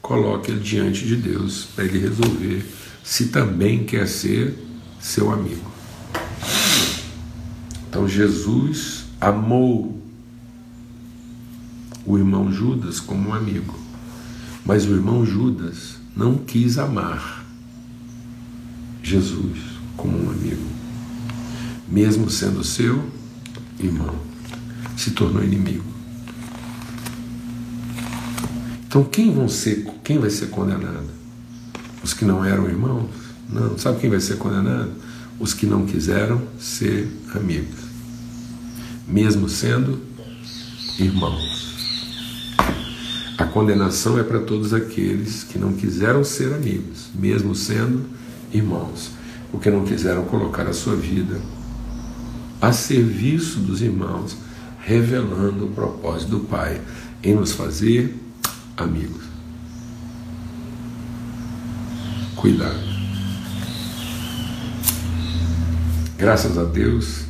coloque 0.00 0.50
ele 0.50 0.60
diante 0.60 1.06
de 1.06 1.16
Deus 1.16 1.64
para 1.74 1.84
ele 1.84 1.98
resolver 1.98 2.64
se 3.02 3.28
também 3.28 3.84
quer 3.84 4.06
ser 4.08 4.56
seu 5.00 5.32
amigo. 5.32 5.70
Então 7.88 8.08
Jesus 8.08 9.04
amou 9.20 10.02
o 12.04 12.18
irmão 12.18 12.52
Judas 12.52 13.00
como 13.00 13.30
um 13.30 13.34
amigo, 13.34 13.78
mas 14.64 14.84
o 14.84 14.92
irmão 14.92 15.24
Judas 15.24 15.96
não 16.16 16.36
quis 16.36 16.78
amar 16.78 17.45
Jesus 19.06 19.58
como 19.96 20.18
um 20.18 20.30
amigo, 20.30 20.66
mesmo 21.88 22.28
sendo 22.28 22.64
seu 22.64 23.08
irmão, 23.78 24.16
se 24.96 25.12
tornou 25.12 25.44
inimigo. 25.44 25.84
Então 28.88 29.04
quem 29.04 29.32
vão 29.32 29.48
ser, 29.48 29.86
quem 30.02 30.18
vai 30.18 30.28
ser 30.28 30.48
condenado? 30.48 31.06
Os 32.02 32.12
que 32.12 32.24
não 32.24 32.44
eram 32.44 32.68
irmãos? 32.68 33.08
Não. 33.48 33.78
Sabe 33.78 34.00
quem 34.00 34.10
vai 34.10 34.18
ser 34.18 34.38
condenado? 34.38 34.90
Os 35.38 35.54
que 35.54 35.66
não 35.66 35.86
quiseram 35.86 36.42
ser 36.58 37.08
amigos, 37.32 37.78
mesmo 39.06 39.48
sendo 39.48 40.00
irmãos. 40.98 41.76
A 43.38 43.44
condenação 43.44 44.18
é 44.18 44.24
para 44.24 44.40
todos 44.40 44.74
aqueles 44.74 45.44
que 45.44 45.60
não 45.60 45.74
quiseram 45.74 46.24
ser 46.24 46.52
amigos, 46.54 47.06
mesmo 47.14 47.54
sendo 47.54 48.16
irmãos, 48.52 49.10
porque 49.50 49.70
não 49.70 49.84
quiseram 49.84 50.24
colocar 50.24 50.66
a 50.66 50.72
sua 50.72 50.96
vida 50.96 51.40
a 52.60 52.72
serviço 52.72 53.60
dos 53.60 53.82
irmãos, 53.82 54.36
revelando 54.80 55.66
o 55.66 55.70
propósito 55.70 56.30
do 56.30 56.40
Pai 56.40 56.80
em 57.22 57.34
nos 57.34 57.52
fazer 57.52 58.16
amigos. 58.76 59.24
Cuidado. 62.34 62.96
Graças 66.18 66.56
a 66.56 66.64
Deus, 66.64 67.24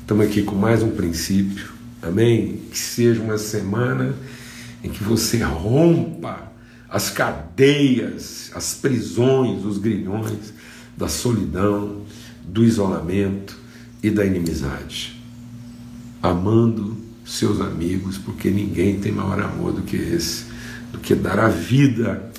estamos 0.00 0.26
aqui 0.26 0.42
com 0.42 0.54
mais 0.54 0.82
um 0.82 0.90
princípio. 0.90 1.70
Amém? 2.02 2.62
Que 2.70 2.78
seja 2.78 3.22
uma 3.22 3.38
semana 3.38 4.14
em 4.82 4.90
que 4.90 5.02
você 5.02 5.42
rompa 5.42 6.49
as 6.90 7.08
cadeias, 7.10 8.50
as 8.54 8.74
prisões, 8.74 9.64
os 9.64 9.78
grilhões 9.78 10.52
da 10.96 11.08
solidão, 11.08 12.02
do 12.44 12.64
isolamento 12.64 13.56
e 14.02 14.10
da 14.10 14.26
inimizade. 14.26 15.22
Amando 16.22 16.96
seus 17.24 17.60
amigos, 17.60 18.18
porque 18.18 18.50
ninguém 18.50 18.98
tem 18.98 19.12
maior 19.12 19.40
amor 19.40 19.72
do 19.72 19.82
que 19.82 19.96
esse 19.96 20.50
do 20.92 20.98
que 20.98 21.14
dar 21.14 21.38
a 21.38 21.48
vida 21.48 22.30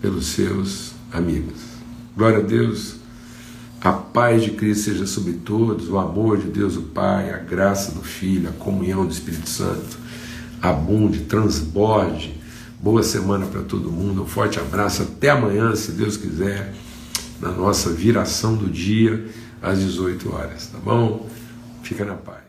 pelos 0.00 0.26
seus 0.26 0.92
amigos. 1.10 1.60
Glória 2.16 2.38
a 2.38 2.42
Deus. 2.42 2.96
A 3.80 3.92
paz 3.92 4.42
de 4.42 4.50
Cristo 4.52 4.84
seja 4.84 5.06
sobre 5.06 5.34
todos, 5.34 5.88
o 5.88 5.98
amor 5.98 6.38
de 6.38 6.48
Deus 6.48 6.76
o 6.76 6.82
Pai, 6.82 7.30
a 7.30 7.38
graça 7.38 7.92
do 7.92 8.02
Filho, 8.02 8.48
a 8.48 8.52
comunhão 8.52 9.04
do 9.04 9.12
Espírito 9.12 9.48
Santo, 9.48 9.98
abunde, 10.60 11.20
transborde. 11.20 12.33
Boa 12.84 13.02
semana 13.02 13.46
para 13.46 13.62
todo 13.62 13.90
mundo. 13.90 14.24
Um 14.24 14.26
forte 14.26 14.60
abraço. 14.60 15.04
Até 15.04 15.30
amanhã, 15.30 15.74
se 15.74 15.90
Deus 15.92 16.18
quiser, 16.18 16.74
na 17.40 17.50
nossa 17.50 17.88
viração 17.88 18.54
do 18.54 18.68
dia 18.68 19.24
às 19.62 19.78
18 19.78 20.30
horas, 20.30 20.66
tá 20.66 20.76
bom? 20.76 21.26
Fica 21.82 22.04
na 22.04 22.12
paz. 22.12 22.43